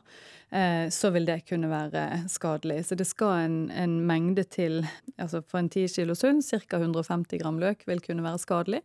eh, 0.52 0.86
så 0.94 1.12
vil 1.16 1.26
det 1.30 1.42
kunne 1.50 1.72
være 1.72 2.06
skadelig. 2.30 2.84
Så 2.88 3.00
det 3.00 3.10
skal 3.10 3.48
en, 3.48 3.60
en 3.72 4.00
mengde 4.08 4.46
til 4.46 4.84
altså 5.18 5.42
For 5.42 5.62
en 5.62 5.70
10 5.70 5.88
kilos 5.96 6.22
hund, 6.22 6.44
ca. 6.46 6.78
150 6.78 7.42
gram 7.42 7.58
løk 7.62 7.88
vil 7.90 8.04
kunne 8.06 8.26
være 8.26 8.44
skadelig. 8.44 8.84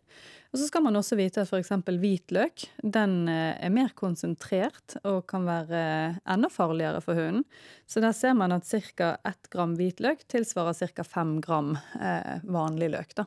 Og 0.53 0.61
så 0.61 0.67
skal 0.69 0.85
man 0.85 0.97
også 0.99 1.17
vite 1.17 1.43
at 1.43 1.49
f.eks. 1.49 1.71
hvitløk 1.89 2.67
den 2.85 3.15
eh, 3.33 3.55
er 3.57 3.73
mer 3.73 3.95
konsentrert 3.97 4.99
og 5.01 5.25
kan 5.31 5.47
være 5.49 5.79
eh, 5.81 6.19
enda 6.35 6.51
farligere 6.53 7.01
for 7.01 7.17
hunden. 7.17 7.47
Så 7.89 8.03
der 8.05 8.13
ser 8.13 8.37
man 8.37 8.53
at 8.53 8.69
ca. 8.69 9.15
1 9.25 9.49
gram 9.53 9.73
hvitløk 9.79 10.27
tilsvarer 10.29 10.77
ca. 10.77 11.07
5 11.09 11.39
gram 11.41 11.73
eh, 11.97 12.45
vanlig 12.45 12.93
løk. 12.93 13.17
da. 13.17 13.27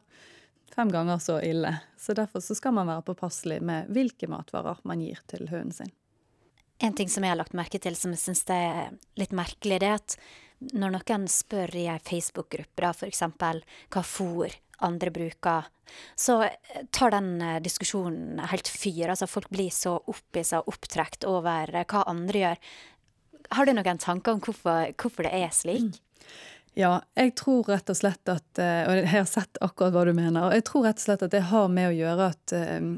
Fem 0.76 0.92
ganger 0.94 1.18
så 1.18 1.40
ille. 1.42 1.74
Så 1.98 2.14
derfor 2.14 2.46
så 2.46 2.56
skal 2.56 2.78
man 2.78 2.94
være 2.94 3.08
påpasselig 3.10 3.62
med 3.64 3.90
hvilke 3.96 4.30
matvarer 4.30 4.78
man 4.84 5.02
gir 5.02 5.22
til 5.26 5.48
hunden 5.50 5.74
sin. 5.74 5.94
En 6.84 6.94
ting 6.94 7.10
som 7.10 7.24
jeg 7.24 7.32
har 7.32 7.40
lagt 7.40 7.56
merke 7.58 7.80
til 7.82 7.96
som 7.98 8.12
jeg 8.14 8.22
syns 8.22 8.44
er 8.52 8.92
litt 9.18 9.34
merkelig, 9.34 9.80
det 9.82 9.88
er 9.88 10.02
at 10.02 10.18
når 10.74 10.96
noen 10.96 11.26
spør 11.32 11.76
i 11.76 11.88
ei 11.92 12.02
Facebook-gruppe, 12.04 12.94
eksempel 13.08 13.62
hva 13.94 14.04
fôr 14.06 14.56
andre 14.84 15.12
bruker, 15.14 15.70
så 16.20 16.42
tar 16.96 17.14
den 17.14 17.42
eh, 17.42 17.62
diskusjonen 17.64 18.42
helt 18.52 18.68
fyr. 18.68 19.12
Altså 19.12 19.30
folk 19.30 19.50
blir 19.54 19.72
så 19.74 19.96
oppi 20.12 20.44
seg 20.44 20.64
og 20.64 20.76
opptrekt 20.76 21.28
over 21.30 21.72
eh, 21.72 21.88
hva 21.88 22.04
andre 22.12 22.42
gjør. 22.42 22.64
Har 23.56 23.68
du 23.68 23.76
noen 23.76 24.02
tanker 24.02 24.36
om 24.36 24.42
hvorfor, 24.44 24.92
hvorfor 25.00 25.28
det 25.28 25.36
er 25.38 25.54
slik? 25.56 26.02
Ja, 26.76 27.00
jeg 27.16 27.32
tror 27.40 27.70
rett 27.72 27.88
og 27.88 27.96
slett 27.96 28.28
at 28.28 28.60
eh, 28.60 28.82
Og 28.84 28.98
jeg 28.98 29.08
har 29.08 29.28
sett 29.30 29.60
akkurat 29.64 29.94
hva 29.96 30.02
du 30.08 30.12
mener. 30.16 30.50
Og 30.50 30.56
jeg 30.58 30.66
tror 30.68 30.84
rett 30.90 31.00
og 31.00 31.06
slett 31.06 31.24
at 31.24 31.32
det 31.32 31.46
har 31.48 31.70
med 31.72 31.88
å 31.88 31.96
gjøre 31.96 32.26
at 32.34 32.56
uh, 32.56 32.90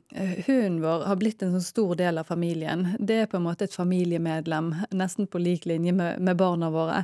hunden 0.47 0.79
vår 0.81 1.05
har 1.05 1.19
blitt 1.21 1.43
en 1.45 1.53
sånn 1.53 1.65
stor 1.65 1.93
del 1.99 2.17
av 2.17 2.29
familien. 2.31 2.87
Det 2.97 3.21
er 3.21 3.29
på 3.29 3.37
en 3.37 3.45
måte 3.45 3.67
et 3.67 3.77
familiemedlem, 3.77 4.73
nesten 4.97 5.29
på 5.29 5.41
lik 5.41 5.69
linje 5.69 5.93
med, 5.93 6.17
med 6.17 6.39
barna 6.41 6.71
våre. 6.73 7.03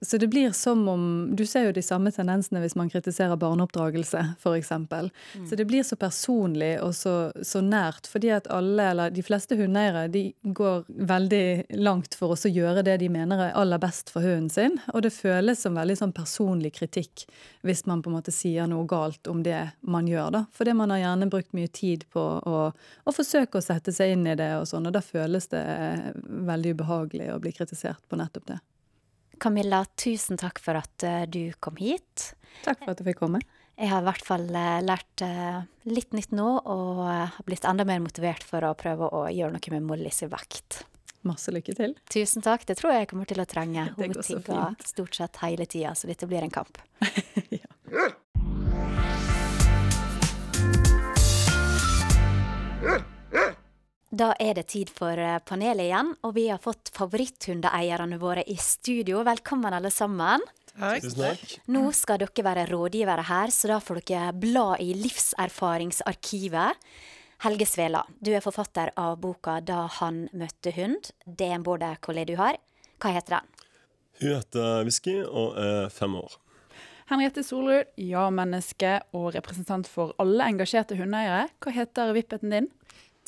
Så 0.00 0.18
det 0.18 0.26
blir 0.26 0.52
som 0.52 0.88
om 0.88 1.36
Du 1.36 1.46
ser 1.46 1.66
jo 1.68 1.72
de 1.72 1.82
samme 1.82 2.10
tendensene 2.12 2.60
hvis 2.60 2.76
man 2.76 2.90
kritiserer 2.92 3.36
barneoppdragelse, 3.40 4.22
f.eks. 4.40 4.70
Mm. 4.70 5.46
Så 5.48 5.56
det 5.56 5.64
blir 5.64 5.82
så 5.82 5.96
personlig 5.96 6.76
og 6.82 6.94
så, 6.94 7.32
så 7.42 7.60
nært, 7.64 8.08
fordi 8.10 8.32
at 8.36 8.48
alle, 8.52 8.90
eller 8.90 9.14
de 9.14 9.24
fleste 9.24 9.56
hundeeiere, 9.56 10.06
de 10.12 10.26
går 10.42 10.84
veldig 10.88 11.78
langt 11.80 12.16
for 12.18 12.36
å 12.36 12.50
gjøre 12.50 12.84
det 12.86 12.98
de 13.02 13.10
mener 13.12 13.46
er 13.48 13.56
aller 13.56 13.80
best 13.82 14.12
for 14.12 14.24
hunden 14.24 14.50
sin. 14.52 14.78
Og 14.94 15.04
det 15.06 15.14
føles 15.16 15.62
som 15.62 15.76
veldig 15.78 15.98
sånn 15.98 16.05
personlig 16.14 16.74
kritikk 16.76 17.24
hvis 17.66 17.84
man 17.88 18.02
på 18.02 18.10
en 18.10 18.16
måte 18.18 18.34
sier 18.34 18.68
noe 18.70 18.86
galt 18.88 19.26
om 19.30 19.42
det 19.46 19.60
man 19.80 20.08
gjør. 20.10 20.30
da. 20.34 20.44
Fordi 20.54 20.74
man 20.76 20.92
har 20.94 21.02
gjerne 21.02 21.30
brukt 21.32 21.52
mye 21.56 21.70
tid 21.72 22.06
på 22.12 22.22
å, 22.22 22.62
å 22.70 23.14
forsøke 23.14 23.58
å 23.58 23.64
sette 23.64 23.94
seg 23.94 24.14
inn 24.14 24.26
i 24.26 24.36
det, 24.38 24.52
og 24.60 24.66
sånn, 24.70 24.88
og 24.88 24.96
da 24.96 25.02
føles 25.04 25.50
det 25.52 25.64
veldig 26.50 26.76
ubehagelig 26.76 27.30
å 27.34 27.42
bli 27.42 27.54
kritisert 27.56 28.02
på 28.08 28.18
nettopp 28.20 28.50
det. 28.52 28.58
Camilla, 29.42 29.82
tusen 30.00 30.40
takk 30.40 30.62
for 30.64 30.78
at 30.80 31.04
uh, 31.04 31.22
du 31.28 31.50
kom 31.60 31.76
hit. 31.80 32.32
Takk 32.64 32.84
for 32.84 32.94
at 32.94 33.02
jeg 33.02 33.10
fikk 33.12 33.22
komme. 33.26 33.42
Jeg 33.76 33.90
har 33.92 34.00
i 34.00 34.08
hvert 34.08 34.24
fall 34.24 34.46
uh, 34.48 34.80
lært 34.80 35.24
litt 35.84 36.16
nytt 36.16 36.32
nå, 36.32 36.48
og 36.64 37.04
har 37.04 37.36
blitt 37.48 37.68
enda 37.68 37.84
mer 37.88 38.00
motivert 38.04 38.46
for 38.46 38.64
å 38.64 38.76
prøve 38.78 39.10
å 39.12 39.26
gjøre 39.28 39.58
noe 39.58 39.74
med 39.76 39.90
Molly 39.90 40.14
sin 40.14 40.32
vekt. 40.32 40.86
Masse 41.26 41.54
lykke 41.54 41.74
til. 41.76 41.96
Tusen 42.12 42.44
takk. 42.44 42.66
Det 42.68 42.78
tror 42.78 42.94
jeg 42.94 43.04
jeg 43.04 43.10
kommer 43.12 43.28
til 43.28 43.42
å 43.42 43.48
trenge. 43.48 43.88
Så 44.26 44.40
fint. 44.44 44.86
stort 44.86 45.18
sett 45.18 45.42
hele 45.42 45.66
tida, 45.66 45.94
så 45.98 46.08
dette 46.10 46.28
blir 46.30 46.46
en 46.46 46.54
kamp. 46.54 46.78
ja. 47.50 47.70
Da 54.16 54.30
er 54.40 54.54
det 54.56 54.68
tid 54.70 54.88
for 54.94 55.18
panelet 55.44 55.90
igjen, 55.90 56.12
og 56.24 56.36
vi 56.38 56.46
har 56.48 56.60
fått 56.62 56.92
favoritthundeeierne 56.96 58.16
våre 58.22 58.44
i 58.48 58.54
studio. 58.56 59.20
Velkommen, 59.26 59.74
alle 59.76 59.90
sammen. 59.92 60.44
Tusen 60.76 61.18
takk. 61.18 61.56
Nå 61.72 61.82
skal 61.96 62.20
dere 62.22 62.44
være 62.46 62.66
rådgivere 62.70 63.26
her, 63.28 63.52
så 63.52 63.72
da 63.72 63.80
får 63.82 64.00
dere 64.06 64.32
bla 64.36 64.68
i 64.80 64.92
Livserfaringsarkivet. 64.96 66.80
Helge 67.44 67.66
Svela, 67.68 68.00
du 68.24 68.30
er 68.32 68.40
forfatter 68.40 68.90
av 68.96 69.18
boka 69.20 69.60
'Da 69.60 69.86
han 69.98 70.28
møtte 70.32 70.72
hund'. 70.72 71.10
Det 71.26 71.50
er 71.50 71.58
en 71.58 71.62
border 71.62 71.98
collie 72.00 72.24
du 72.24 72.36
har. 72.36 72.56
Hva 72.98 73.12
heter 73.12 73.36
den? 73.36 73.46
Hun 74.20 74.34
heter 74.38 74.84
Whisky 74.84 75.18
og 75.22 75.58
er 75.60 75.90
fem 75.92 76.14
år. 76.16 76.38
Henriette 77.06 77.44
Solrud, 77.44 77.92
ja-menneske 78.00 79.00
og 79.14 79.34
representant 79.36 79.86
for 79.86 80.14
alle 80.18 80.48
engasjerte 80.48 80.96
hundeeiere. 80.96 81.50
Hva 81.60 81.72
heter 81.76 82.14
vippeten 82.16 82.50
din? 82.50 82.70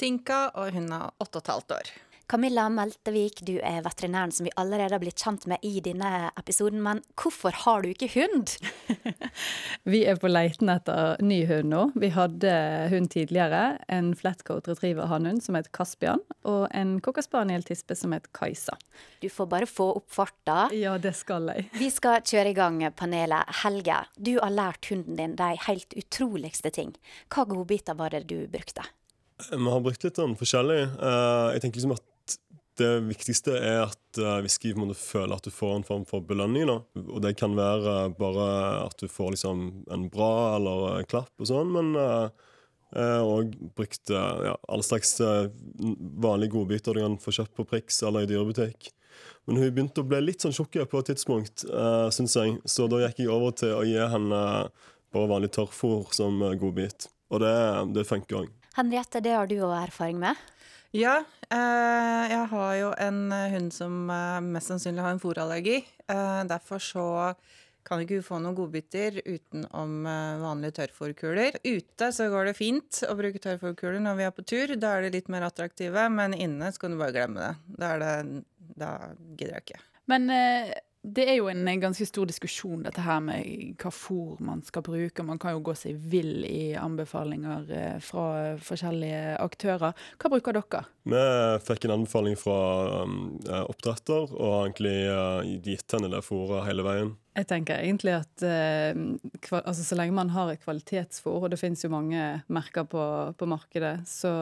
Tinka, 0.00 0.50
og 0.54 0.72
hun 0.72 0.88
er 0.90 1.10
åtte 1.20 1.38
og 1.38 1.44
et 1.44 1.52
halvt 1.52 1.74
år. 1.76 1.92
Camilla 2.28 2.66
Meltevik, 2.68 3.40
du 3.40 3.54
er 3.64 3.78
veterinæren 3.86 4.32
som 4.36 4.44
vi 4.44 4.50
allerede 4.60 4.92
har 4.92 5.00
blitt 5.00 5.22
kjent 5.22 5.46
med 5.48 5.62
i 5.64 5.78
denne 5.80 6.28
episoden, 6.36 6.82
men 6.84 6.98
hvorfor 7.16 7.54
har 7.64 7.80
du 7.80 7.88
ikke 7.88 8.10
hund? 8.12 8.52
Vi 9.88 10.02
er 10.04 10.18
på 10.20 10.28
leiten 10.28 10.68
etter 10.68 11.16
ny 11.24 11.38
hund 11.48 11.72
nå. 11.72 11.86
Vi 11.96 12.10
hadde 12.12 12.50
hund 12.92 13.08
tidligere. 13.14 13.78
En 13.88 14.10
flatcoat 14.12 14.68
retriever 14.68 15.08
hannhund 15.08 15.40
som 15.46 15.56
het 15.56 15.70
Caspian, 15.72 16.20
og 16.44 16.66
en 16.76 16.98
cocker 17.00 17.24
spaniel-tispe 17.24 17.96
som 17.96 18.12
het 18.12 18.28
Kajsa. 18.36 18.76
Du 19.24 19.30
får 19.32 19.48
bare 19.48 19.70
få 19.70 19.88
opp 20.02 20.12
farta. 20.12 20.66
Ja, 20.76 20.98
det 21.00 21.14
skal 21.16 21.48
jeg. 21.54 21.70
Vi 21.80 21.88
skal 21.94 22.20
kjøre 22.20 22.52
i 22.52 22.58
gang 22.60 22.84
panelet. 22.98 23.56
Helge, 23.62 24.02
du 24.20 24.34
har 24.36 24.52
lært 24.52 24.92
hunden 24.92 25.16
din 25.16 25.38
de 25.40 25.48
helt 25.64 25.96
utroligste 25.96 26.76
ting. 26.76 26.92
Hva 27.32 27.48
godbiter 27.48 27.96
var 27.96 28.12
det 28.12 28.26
du 28.28 28.42
brukte? 28.52 28.84
Vi 29.48 29.64
har 29.64 29.80
brukt 29.80 30.04
litt 30.04 30.20
sånn 30.20 30.36
forskjellig. 30.36 30.80
Uh, 31.00 31.56
jeg 31.56 31.64
tenker 31.64 31.80
liksom 31.80 31.96
at 31.96 32.04
det 32.78 32.90
viktigste 33.08 33.54
er 33.58 33.84
at 33.86 34.20
whisky 34.42 34.72
må 34.78 34.88
føle 34.96 35.36
at 35.36 35.44
du 35.46 35.52
får 35.54 35.76
en 35.76 35.86
form 35.86 36.04
for 36.08 36.24
belønning. 36.24 36.66
da. 36.70 36.78
Og 37.06 37.22
det 37.24 37.36
kan 37.38 37.56
være 37.58 38.10
bare 38.18 38.48
at 38.86 38.96
du 39.02 39.08
får 39.10 39.34
liksom 39.34 39.64
en 39.90 40.06
bra 40.12 40.56
eller 40.56 41.00
en 41.00 41.10
klapp 41.10 41.32
og 41.42 41.50
sånn, 41.50 41.74
men 41.74 41.92
uh, 41.98 42.48
Eh, 42.96 43.20
og 43.20 43.52
brukt 43.76 44.10
eh, 44.10 44.44
ja, 44.48 44.54
alle 44.68 44.84
slags 44.86 45.18
eh, 45.20 45.50
vanlige 46.22 46.54
godbiter 46.54 46.96
du 46.96 47.02
kan 47.04 47.18
få 47.20 47.34
kjøpt 47.36 47.56
på 47.58 47.66
Prix 47.68 48.00
eller 48.06 48.24
i 48.24 48.30
dyrebutikk. 48.30 48.90
Men 49.48 49.60
hun 49.60 49.72
begynte 49.74 50.04
å 50.04 50.08
bli 50.08 50.20
litt 50.24 50.44
sånn 50.44 50.54
tjukk 50.56 50.78
på 50.88 51.00
et 51.00 51.08
tidspunkt, 51.08 51.64
uh, 51.72 52.06
syns 52.12 52.36
jeg. 52.36 52.58
Så 52.68 52.84
da 52.92 53.00
gikk 53.00 53.22
jeg 53.22 53.30
over 53.32 53.54
til 53.56 53.72
å 53.74 53.84
gi 53.86 53.96
henne 53.96 54.40
bare 55.14 55.30
vanlig 55.30 55.48
tørrfôr 55.56 56.12
som 56.12 56.36
godbit. 56.60 57.08
Og 57.32 57.40
det, 57.40 57.54
det 57.96 58.04
funker 58.06 58.42
òg. 58.42 58.52
Henriette, 58.76 59.22
det 59.24 59.32
har 59.32 59.48
du 59.48 59.56
òg 59.56 59.72
erfaring 59.80 60.20
med? 60.20 60.36
Ja, 60.96 61.18
eh, 61.52 62.24
jeg 62.32 62.44
har 62.48 62.74
jo 62.78 62.92
en 62.96 63.32
hund 63.52 63.72
som 63.76 64.08
eh, 64.08 64.40
mest 64.40 64.70
sannsynlig 64.72 65.04
har 65.04 65.12
en 65.12 65.20
fôrallergi. 65.20 65.82
Eh, 66.08 66.42
derfor 66.48 66.80
så 66.80 67.08
kan 67.88 68.02
ikke 68.02 68.18
hun 68.18 68.24
få 68.24 68.38
noen 68.40 68.56
godbiter 68.56 69.20
utenom 69.24 70.06
eh, 70.08 70.40
vanlige 70.42 70.78
tørrfôrkuler. 70.78 71.60
Ute 71.64 72.10
så 72.12 72.28
går 72.32 72.50
det 72.50 72.56
fint 72.58 73.02
å 73.08 73.16
bruke 73.18 73.40
tørrfôrkuler 73.44 74.00
når 74.04 74.18
vi 74.18 74.26
er 74.28 74.34
på 74.36 74.46
tur. 74.48 74.74
Da 74.80 74.96
er 74.96 75.06
de 75.06 75.14
litt 75.18 75.28
mer 75.32 75.44
attraktive, 75.48 76.08
men 76.12 76.36
inne 76.36 76.72
så 76.72 76.84
kan 76.84 76.96
du 76.96 77.00
bare 77.00 77.16
glemme 77.16 77.44
det. 77.44 77.52
Da, 77.84 77.92
det, 78.00 78.42
da 78.80 78.92
gidder 79.36 79.58
jeg 79.58 79.66
ikke. 79.66 79.82
Men 80.08 80.30
eh, 80.32 80.72
det 81.02 81.24
er 81.30 81.36
jo 81.38 81.46
en 81.48 81.68
ganske 81.80 82.06
stor 82.08 82.26
diskusjon, 82.26 82.82
dette 82.82 83.02
her 83.04 83.20
med 83.22 83.76
hva 83.78 83.90
fôr 83.94 84.40
man 84.44 84.60
skal 84.66 84.82
bruke. 84.86 85.24
Man 85.24 85.38
kan 85.38 85.54
jo 85.54 85.62
gå 85.68 85.74
seg 85.78 85.98
vill 86.10 86.42
i 86.46 86.74
anbefalinger 86.78 87.70
eh, 87.70 88.00
fra 88.02 88.56
forskjellige 88.64 89.36
aktører. 89.44 89.94
Hva 90.18 90.32
bruker 90.32 90.58
dere? 90.58 90.82
Vi 91.08 91.22
fikk 91.68 91.86
en 91.86 91.94
anbefaling 92.00 92.36
fra 92.40 92.58
um, 93.04 93.38
oppdretter, 93.46 94.26
og 94.34 94.54
har 94.56 94.66
egentlig 94.66 94.98
uh, 95.06 95.54
gitt 95.64 95.96
henne 95.96 96.10
det 96.12 96.24
fôret 96.26 96.66
hele 96.66 96.84
veien. 96.86 97.14
Jeg 97.38 97.46
tenker 97.46 97.78
egentlig 97.78 98.16
at 98.16 98.42
eh, 98.42 98.98
altså, 99.60 99.84
så 99.84 99.98
lenge 99.98 100.16
man 100.16 100.32
har 100.34 100.50
et 100.50 100.62
kvalitetsfôr, 100.64 101.44
og 101.44 101.52
det 101.52 101.60
finnes 101.60 101.84
jo 101.84 101.92
mange 101.92 102.24
merker 102.50 102.88
på, 102.90 103.04
på 103.38 103.46
markedet, 103.46 104.00
så, 104.10 104.32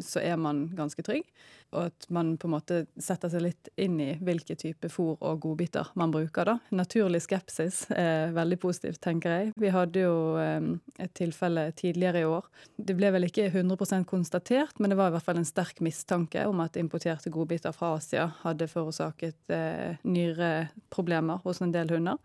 så, 0.00 0.22
er 0.24 0.40
man 0.40 0.70
ganske 0.76 1.04
trygg. 1.04 1.28
Og 1.76 1.90
at 1.90 2.06
man 2.08 2.30
på 2.40 2.48
en 2.48 2.54
måte 2.54 2.76
setter 2.96 3.28
seg 3.28 3.42
litt 3.44 3.68
inn 3.76 3.98
i 4.00 4.14
hvilke 4.24 4.56
type 4.56 4.88
fôr 4.88 5.18
og 5.20 5.42
godbiter 5.42 5.90
man 6.00 6.14
bruker. 6.14 6.48
da. 6.48 6.54
Naturlig 6.72 7.20
skepsis 7.26 7.82
er 7.92 8.32
veldig 8.32 8.56
positivt, 8.62 9.02
tenker 9.04 9.34
jeg. 9.34 9.52
Vi 9.60 9.74
hadde 9.74 10.06
jo 10.06 10.16
eh, 10.40 10.70
et 11.04 11.12
tilfelle 11.18 11.66
tidligere 11.76 12.24
i 12.24 12.30
år. 12.30 12.48
Det 12.80 12.96
ble 12.96 13.12
vel 13.12 13.28
ikke 13.28 13.50
100% 13.50 14.08
konstatert, 14.08 14.80
men 14.80 14.88
det 14.88 14.96
var 14.96 15.12
i 15.12 15.18
hvert 15.18 15.28
fall 15.28 15.42
en 15.42 15.48
sterk 15.48 15.84
mistanke 15.84 16.48
om 16.48 16.64
at 16.64 16.80
importerte 16.80 17.32
godbiter 17.34 17.76
fra 17.76 17.98
Asia 17.98 18.30
hadde 18.46 18.72
forårsaket 18.72 19.52
eh, 19.52 20.00
nyreproblemer 20.08 21.44
hos 21.44 21.60
en 21.60 21.76
del 21.76 21.92
hunder. 21.92 22.16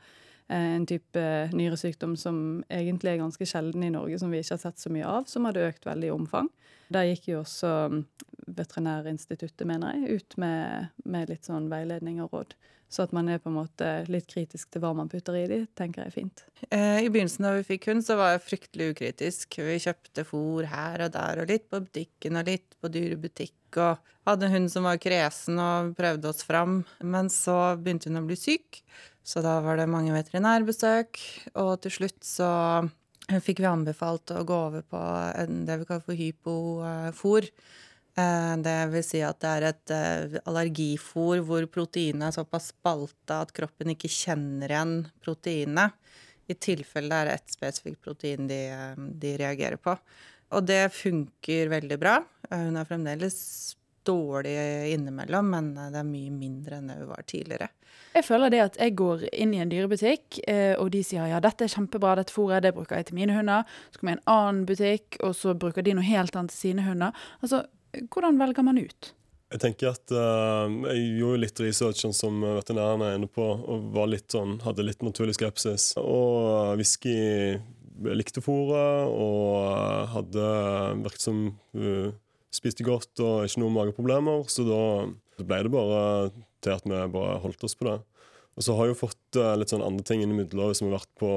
Eh, 0.49 0.75
en 0.75 0.85
type 0.85 1.23
nyresykdom 1.53 2.17
som 2.19 2.37
egentlig 2.69 3.13
er 3.13 3.21
ganske 3.21 3.47
sjelden 3.47 3.85
i 3.85 3.93
Norge, 3.93 4.19
som 4.19 4.33
vi 4.33 4.41
ikke 4.43 4.57
har 4.57 4.65
sett 4.65 4.81
så 4.81 4.91
mye 4.93 5.07
av, 5.07 5.29
som 5.31 5.47
hadde 5.47 5.65
økt 5.69 5.87
veldig 5.87 6.09
i 6.09 6.13
omfang. 6.13 6.51
Der 6.93 7.07
gikk 7.07 7.31
jo 7.31 7.39
også 7.41 7.71
mm, 7.93 8.03
Veterinærinstituttet, 8.59 9.65
mener 9.69 9.95
jeg, 9.95 10.19
ut 10.19 10.37
med, 10.41 10.91
med, 11.07 11.31
litt 11.31 11.47
sånn 11.47 11.71
veiledning 11.71 12.19
og 12.25 12.35
råd. 12.35 12.55
Så 12.93 13.07
at 13.07 13.13
man 13.15 13.29
er 13.31 13.39
på 13.41 13.49
en 13.49 13.55
måte 13.55 13.87
litt 14.11 14.27
kritisk 14.29 14.69
til 14.69 14.83
hva 14.83 14.91
man 14.93 15.09
putter 15.09 15.33
i 15.39 15.47
de, 15.49 15.63
tenker 15.73 16.03
jeg 16.03 16.11
er 16.11 16.13
fint. 16.13 16.43
Eh, 16.67 16.99
I 17.01 17.09
begynnelsen 17.09 17.47
da 17.47 17.55
vi 17.55 17.65
fikk 17.71 17.87
hund, 17.89 18.03
så 18.05 18.19
var 18.19 18.35
jeg 18.35 18.43
fryktelig 18.45 18.91
ukritisk. 18.93 19.57
Vi 19.65 19.79
kjøpte 19.81 20.27
fôr 20.27 20.67
her 20.69 21.07
og 21.07 21.15
der, 21.15 21.41
og 21.41 21.49
litt 21.49 21.65
på 21.71 21.81
butikken 21.87 22.37
og 22.37 22.51
litt 22.51 22.77
på 22.83 22.91
dyrebutikk. 22.93 23.55
Og 23.81 24.11
hadde 24.27 24.47
en 24.47 24.55
hund 24.55 24.71
som 24.71 24.87
var 24.87 25.01
kresen 25.01 25.59
og 25.61 25.93
prøvde 25.97 26.29
oss 26.31 26.43
fram. 26.47 26.81
Men 27.03 27.31
så 27.33 27.75
begynte 27.79 28.11
hun 28.11 28.21
å 28.21 28.27
bli 28.27 28.37
syk. 28.39 28.83
Så 29.23 29.43
da 29.43 29.59
var 29.63 29.79
det 29.79 29.87
mange 29.87 30.11
veterinærbesøk, 30.11 31.19
og 31.55 31.77
til 31.85 31.93
slutt 31.95 32.25
så 32.27 32.49
fikk 33.43 33.61
vi 33.63 33.69
anbefalt 33.69 34.33
å 34.35 34.43
gå 34.43 34.57
over 34.67 34.83
på 34.83 34.99
det 35.47 35.77
vi 35.79 35.87
kaller 35.87 36.03
for 36.03 36.19
hypofôr. 36.19 37.47
Eh, 38.19 38.55
det 38.61 38.75
vil 38.91 39.05
si 39.05 39.23
at 39.25 39.39
det 39.41 39.53
er 39.53 39.67
et 39.71 39.93
allergifor 40.43 41.39
hvor 41.47 41.65
proteinet 41.71 42.27
er 42.27 42.35
såpass 42.35 42.73
spalta 42.75 43.39
at 43.45 43.55
kroppen 43.55 43.95
ikke 43.95 44.11
kjenner 44.11 44.75
igjen 44.75 44.97
proteinet. 45.23 45.95
I 46.51 46.59
tilfelle 46.59 47.07
det 47.09 47.21
er 47.21 47.31
et 47.37 47.55
spesifikt 47.55 48.03
protein 48.03 48.49
de, 48.51 48.59
eh, 48.75 49.03
de 49.23 49.37
reagerer 49.39 49.79
på. 49.79 49.95
Og 50.53 50.65
det 50.67 50.83
funker 50.95 51.71
veldig 51.73 51.97
bra. 52.01 52.17
Hun 52.51 52.77
er 52.77 52.87
fremdeles 52.89 53.37
dårlig 54.03 54.53
innimellom, 54.93 55.49
men 55.53 55.71
det 55.77 56.01
er 56.01 56.07
mye 56.07 56.33
mindre 56.33 56.79
enn 56.79 56.91
det 56.91 56.99
hun 56.99 57.09
var 57.13 57.23
tidligere. 57.29 57.69
Jeg 58.13 58.27
føler 58.27 58.53
det 58.53 58.61
at 58.61 58.77
jeg 58.77 58.93
går 58.99 59.25
inn 59.31 59.55
i 59.55 59.61
en 59.63 59.71
dyrebutikk, 59.71 60.37
eh, 60.49 60.75
og 60.77 60.91
de 60.93 61.01
sier 61.05 61.31
ja, 61.31 61.39
dette 61.41 61.65
er 61.65 61.73
kjempebra, 61.73 62.13
dette 62.19 62.33
fôret, 62.35 62.61
det 62.65 62.75
bruker 62.75 62.99
jeg 62.99 63.09
til 63.09 63.17
mine 63.17 63.33
hunder. 63.33 63.65
Så 63.89 63.99
kommer 63.99 64.13
jeg 64.13 64.19
i 64.19 64.21
en 64.21 64.29
annen 64.35 64.67
butikk, 64.69 65.17
og 65.25 65.33
så 65.39 65.55
bruker 65.57 65.85
de 65.85 65.95
noe 65.97 66.05
helt 66.05 66.37
annet 66.37 66.53
til 66.53 66.69
sine 66.69 66.85
hunder. 66.85 67.25
Altså, 67.41 67.63
hvordan 68.13 68.37
velger 68.41 68.65
man 68.65 68.81
ut? 68.81 69.13
Jeg 69.53 69.61
tenker 69.61 69.91
at 69.91 70.13
uh, 70.17 70.65
jeg 70.89 71.01
gjorde 71.19 71.41
litt 71.43 71.59
research 71.61 71.99
sånn 72.01 72.15
som 72.17 72.39
veterinæren 72.41 73.03
er 73.05 73.17
inne 73.19 73.29
på, 73.29 73.45
og 73.45 73.91
var 73.93 74.09
litt 74.09 74.33
sånn, 74.33 74.55
hadde 74.65 74.85
litt 74.85 75.05
naturlig 75.05 75.35
skepsis. 75.37 75.91
Og 76.01 76.73
whisky 76.79 77.17
likte 78.17 78.41
fôret, 78.43 79.09
og 79.09 80.09
hadde 80.13 80.47
virket 81.03 81.25
som 81.25 81.45
hun 81.73 82.13
spiste 82.53 82.85
godt 82.85 83.21
og 83.23 83.47
ikke 83.47 83.61
noen 83.63 83.77
mageproblemer. 83.77 84.47
Så 84.51 84.65
da 84.67 84.81
ble 85.41 85.61
det 85.65 85.73
bare 85.73 86.01
til 86.63 86.75
at 86.75 86.85
vi 86.87 86.99
bare 87.13 87.39
holdt 87.43 87.65
oss 87.65 87.77
på 87.77 87.89
det. 87.89 87.99
Og 88.53 88.65
så 88.65 88.75
har 88.77 88.87
jeg 88.87 88.93
jo 88.93 89.03
fått 89.07 89.39
uh, 89.41 89.53
litt 89.57 89.73
sånn 89.73 89.85
andre 89.85 90.05
ting 90.05 90.21
innimellom, 90.21 90.73
som 90.77 90.89
har 90.89 90.99
vært 90.99 91.13
på 91.19 91.31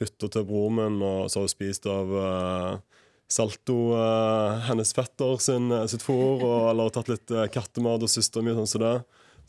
hytta 0.00 0.30
til 0.32 0.46
broren 0.48 0.78
min, 0.78 1.02
og 1.04 1.28
så 1.28 1.40
har 1.40 1.44
hun 1.44 1.52
spist 1.52 1.88
av 1.90 2.14
uh, 2.14 3.02
Salto, 3.30 3.92
uh, 3.92 4.56
hennes 4.66 4.94
fetter 4.96 5.36
sin, 5.44 5.68
sitt 5.92 6.02
fôr, 6.02 6.40
og, 6.40 6.70
eller 6.72 6.94
tatt 6.94 7.12
litt 7.12 7.34
kattemat 7.52 8.06
og 8.06 8.10
søsteren 8.10 8.48
min. 8.48 8.56
Sånn, 8.62 8.72
så 8.72 8.80
det. 8.82 8.94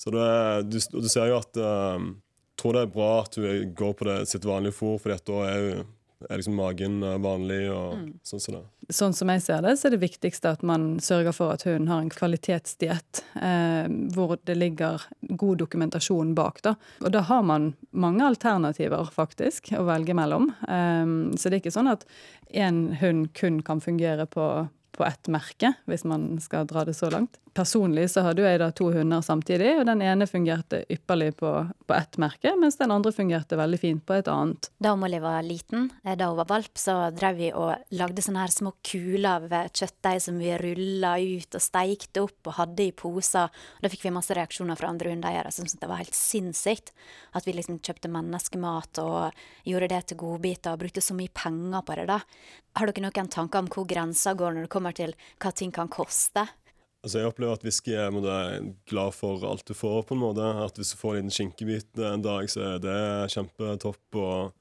Så 0.01 0.11
det, 0.13 0.27
du, 0.67 0.77
du 0.97 1.07
ser 1.13 1.29
jo 1.29 1.39
at 1.39 1.55
jeg 1.55 2.05
tror 2.59 2.75
det 2.75 2.83
er 2.83 2.93
bra 2.93 3.09
at 3.21 3.37
hun 3.37 3.73
går 3.77 3.91
på 3.97 4.07
det, 4.09 4.19
sitt 4.29 4.45
vanlige 4.49 4.75
fôr, 4.75 4.99
for 5.01 5.13
da 5.13 5.41
er 5.47 5.59
jo 5.61 5.81
er 6.29 6.39
liksom 6.39 6.57
magen 6.59 6.99
vanlig 7.23 7.63
og 7.71 7.97
mm. 7.99 8.09
sånn 8.27 8.43
som 8.43 8.57
det. 8.57 8.63
Sånn 8.91 9.15
som 9.15 9.31
jeg 9.31 9.43
ser 9.45 9.61
det, 9.63 9.75
så 9.79 9.87
er 9.87 9.95
det 9.95 10.01
viktigste 10.01 10.51
at 10.55 10.65
man 10.67 10.97
sørger 11.03 11.35
for 11.35 11.53
at 11.55 11.63
hunden 11.67 11.87
har 11.91 12.01
en 12.03 12.11
kvalitetsdiett 12.11 13.23
eh, 13.39 13.87
hvor 14.15 14.35
det 14.47 14.57
ligger 14.57 15.05
god 15.39 15.61
dokumentasjon 15.63 16.35
bak. 16.37 16.61
da. 16.65 16.75
Og 17.01 17.13
da 17.15 17.23
har 17.29 17.45
man 17.47 17.71
mange 17.91 18.25
alternativer 18.27 19.09
faktisk 19.13 19.71
å 19.77 19.85
velge 19.87 20.15
mellom. 20.17 20.51
Um, 20.67 21.31
så 21.37 21.47
det 21.47 21.57
er 21.57 21.63
ikke 21.63 21.77
sånn 21.77 21.91
at 21.91 22.05
én 22.51 22.89
hund 22.99 23.31
kun 23.37 23.61
kan 23.65 23.83
fungere 23.83 24.27
på 24.27 24.51
på 24.91 25.05
ett 25.07 25.29
merke, 25.31 25.73
hvis 25.89 26.03
man 26.05 26.35
skal 26.43 26.67
dra 26.69 26.83
det 26.85 26.93
så 26.97 27.09
langt. 27.09 27.39
Personlig 27.51 28.05
så 28.13 28.21
hadde 28.23 28.45
jeg 28.45 28.59
da 28.61 28.69
to 28.71 28.85
hunder 28.95 29.23
samtidig, 29.25 29.73
og 29.81 29.83
den 29.89 29.99
ene 30.05 30.23
fungerte 30.29 30.85
ypperlig 30.91 31.33
på, 31.41 31.49
på 31.87 31.95
ett 31.97 32.15
merke, 32.21 32.53
mens 32.55 32.77
den 32.79 32.93
andre 32.95 33.11
fungerte 33.11 33.57
veldig 33.59 33.79
fint 33.81 34.05
på 34.07 34.15
et 34.15 34.29
annet. 34.31 34.69
Da 34.79 34.93
Molly 34.95 35.19
var 35.19 35.43
liten, 35.43 35.89
eh, 36.05 36.15
da 36.15 36.29
hun 36.31 36.39
var 36.39 36.47
valp, 36.47 36.71
så 36.79 36.95
drev 37.11 37.35
vi 37.41 37.49
og 37.51 37.73
lagde 37.99 38.23
sånne 38.23 38.45
her 38.45 38.53
små 38.55 38.71
kuler 38.87 39.27
av 39.51 39.73
kjøttdeig 39.75 40.23
som 40.23 40.39
vi 40.39 40.53
rulla 40.61 41.17
ut 41.19 41.59
og 41.59 41.65
steikte 41.65 42.23
opp 42.23 42.51
og 42.53 42.55
hadde 42.61 42.87
i 42.87 42.95
poser. 42.95 43.51
Da 43.83 43.91
fikk 43.91 44.07
vi 44.07 44.15
masse 44.15 44.37
reaksjoner 44.37 44.79
fra 44.79 44.93
andre 44.93 45.11
hundeeiere 45.11 45.51
som 45.51 45.67
syntes 45.67 45.83
det 45.83 45.91
var 45.91 45.99
helt 45.99 46.15
sinnssykt 46.15 46.95
at 47.35 47.47
vi 47.47 47.57
liksom 47.57 47.81
kjøpte 47.83 48.11
menneskemat 48.11 49.03
og 49.03 49.43
gjorde 49.67 49.91
det 49.91 50.01
til 50.07 50.21
godbiter 50.23 50.71
og 50.71 50.85
brukte 50.85 51.03
så 51.03 51.15
mye 51.17 51.31
penger 51.35 51.83
på 51.83 51.99
det, 51.99 52.07
da. 52.15 52.21
Har 52.79 52.87
dere 52.87 53.03
noen 53.03 53.31
tanker 53.31 53.59
om 53.59 53.69
hvor 53.71 53.83
grensa 53.87 54.31
går 54.39 54.55
når 54.55 54.67
det 54.69 54.71
kommer 54.71 54.95
til 54.95 55.15
hva 55.43 55.51
ting 55.51 55.75
kan 55.75 55.91
koste? 55.91 56.47
Altså 57.01 57.17
Jeg 57.17 57.31
opplever 57.31 57.57
at 57.57 57.63
whisky 57.65 57.95
er 57.97 58.13
glad 58.89 59.15
for 59.17 59.41
alt 59.49 59.65
du 59.65 59.73
får. 59.73 60.03
på 60.05 60.13
en 60.13 60.21
måte. 60.21 60.41
At 60.41 60.77
Hvis 60.77 60.91
du 60.93 60.97
får 60.97 61.15
en 61.15 61.25
liten 61.25 61.33
skinkebit 61.33 61.97
en 61.97 62.21
dag, 62.21 62.49
så 62.49 62.75
er 62.75 62.77
det 62.79 63.33
kjempetopp. 63.33 64.15
Og 64.15 64.51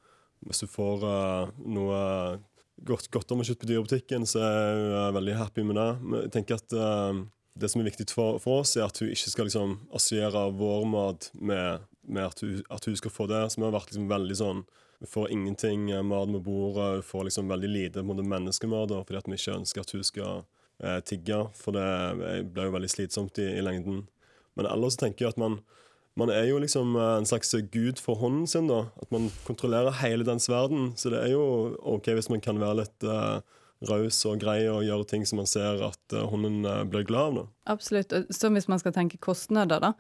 hvis 0.47 0.65
du 0.65 0.67
får 0.67 1.05
uh, 1.05 1.51
noe 1.69 2.41
godt, 2.81 3.11
godt 3.13 3.33
om 3.33 3.43
å 3.43 3.45
kjøpe 3.45 3.67
på 3.67 3.69
dyrebutikken, 3.69 4.25
så 4.25 4.41
er 4.41 4.73
hun 4.73 5.19
veldig 5.19 5.37
happy 5.37 5.67
med 5.69 5.77
det. 5.77 5.91
Men 6.01 6.23
jeg 6.25 6.33
tenker 6.39 6.57
at 6.57 6.73
uh, 6.73 7.21
Det 7.61 7.69
som 7.69 7.83
er 7.83 7.91
viktig 7.91 8.09
for, 8.09 8.39
for, 8.41 8.63
oss, 8.63 8.77
er 8.77 8.87
at 8.87 8.99
hun 9.03 9.11
ikke 9.11 9.31
skal 9.35 9.45
liksom 9.45 9.81
assosiere 9.93 10.47
vår 10.57 10.87
mat 10.89 11.31
med, 11.35 11.83
med 12.09 12.25
at, 12.25 12.41
hun, 12.41 12.63
at, 12.71 12.85
hun, 12.87 12.97
skal 12.97 13.13
få 13.13 13.27
det. 13.29 13.51
Så 13.51 13.61
vi 13.61 13.67
har 13.67 13.75
vært 13.75 13.91
liksom 13.91 14.09
veldig 14.09 14.37
sånn 14.39 14.63
vi 15.01 15.09
får 15.09 15.31
ingenting 15.33 15.91
eh, 15.91 16.03
mat 16.05 16.29
med 16.29 16.43
bordet, 16.45 16.99
vi 16.99 17.03
får 17.09 17.25
liksom 17.25 17.49
veldig 17.49 17.69
lite 17.69 18.03
menneskemat 18.05 18.93
fordi 18.93 19.17
at 19.17 19.29
vi 19.29 19.39
ikke 19.39 19.55
ønsker 19.57 19.81
at 19.81 19.95
hun 19.97 20.05
skal 20.05 20.43
eh, 20.83 21.01
tigge, 21.07 21.43
for 21.57 21.77
det 21.77 21.87
blir 22.53 22.69
jo 22.69 22.75
veldig 22.77 22.91
slitsomt 22.93 23.41
i, 23.43 23.47
i, 23.59 23.65
lengden. 23.65 24.05
Men 24.59 24.69
ellers 24.71 24.99
tenker 25.01 25.27
jeg 25.27 25.35
at 25.35 25.41
man, 25.41 25.61
man 26.19 26.33
er 26.35 26.49
jo 26.49 26.61
liksom 26.63 26.97
eh, 26.97 27.17
en 27.21 27.29
slags 27.29 27.55
gud 27.73 28.03
for 28.03 28.21
hånden 28.21 28.47
sin. 28.51 28.71
da, 28.71 28.87
At 29.03 29.13
man 29.15 29.31
kontrollerer 29.47 30.01
hele 30.03 30.27
dens 30.27 30.51
verden. 30.51 30.93
Så 30.97 31.13
det 31.15 31.23
er 31.25 31.35
jo 31.35 31.77
OK 31.81 32.13
hvis 32.17 32.31
man 32.33 32.45
kan 32.45 32.61
være 32.61 32.83
litt 32.83 33.07
eh, 33.07 33.41
raus 33.89 34.19
og 34.29 34.41
grei 34.43 34.65
og 34.69 34.83
gjøre 34.85 35.07
ting 35.09 35.25
som 35.29 35.41
man 35.41 35.49
ser 35.49 35.81
at 35.87 36.15
uh, 36.15 36.27
hunden 36.29 36.67
uh, 36.69 36.83
blir 36.89 37.07
glad 37.09 37.31
av. 37.31 37.37
Da. 37.39 37.45
Absolutt. 37.75 38.13
Så 38.35 38.51
hvis 38.53 38.69
man 38.69 38.83
skal 38.83 38.95
tenke 38.97 39.21
kostnader, 39.23 39.81
da, 39.81 39.93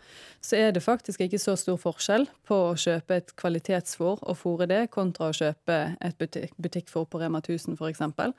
så 0.45 0.59
er 0.59 0.75
det 0.77 0.85
faktisk 0.85 1.25
ikke 1.25 1.40
så 1.40 1.57
stor 1.61 1.81
forskjell 1.81 2.29
på 2.49 2.61
å 2.71 2.77
kjøpe 2.79 3.21
et 3.21 3.33
kvalitetsfôr 3.40 4.21
og 4.21 4.38
fôre 4.40 4.69
det, 4.71 4.83
kontra 4.93 5.31
å 5.31 5.37
kjøpe 5.37 5.81
et 5.97 6.19
butikk, 6.21 6.53
butikkfôr 6.61 7.09
på 7.09 7.23
Rema 7.23 7.40
1000 7.40 7.77
f.eks. 7.77 7.81
For 7.81 7.88
eksempel. 7.88 8.37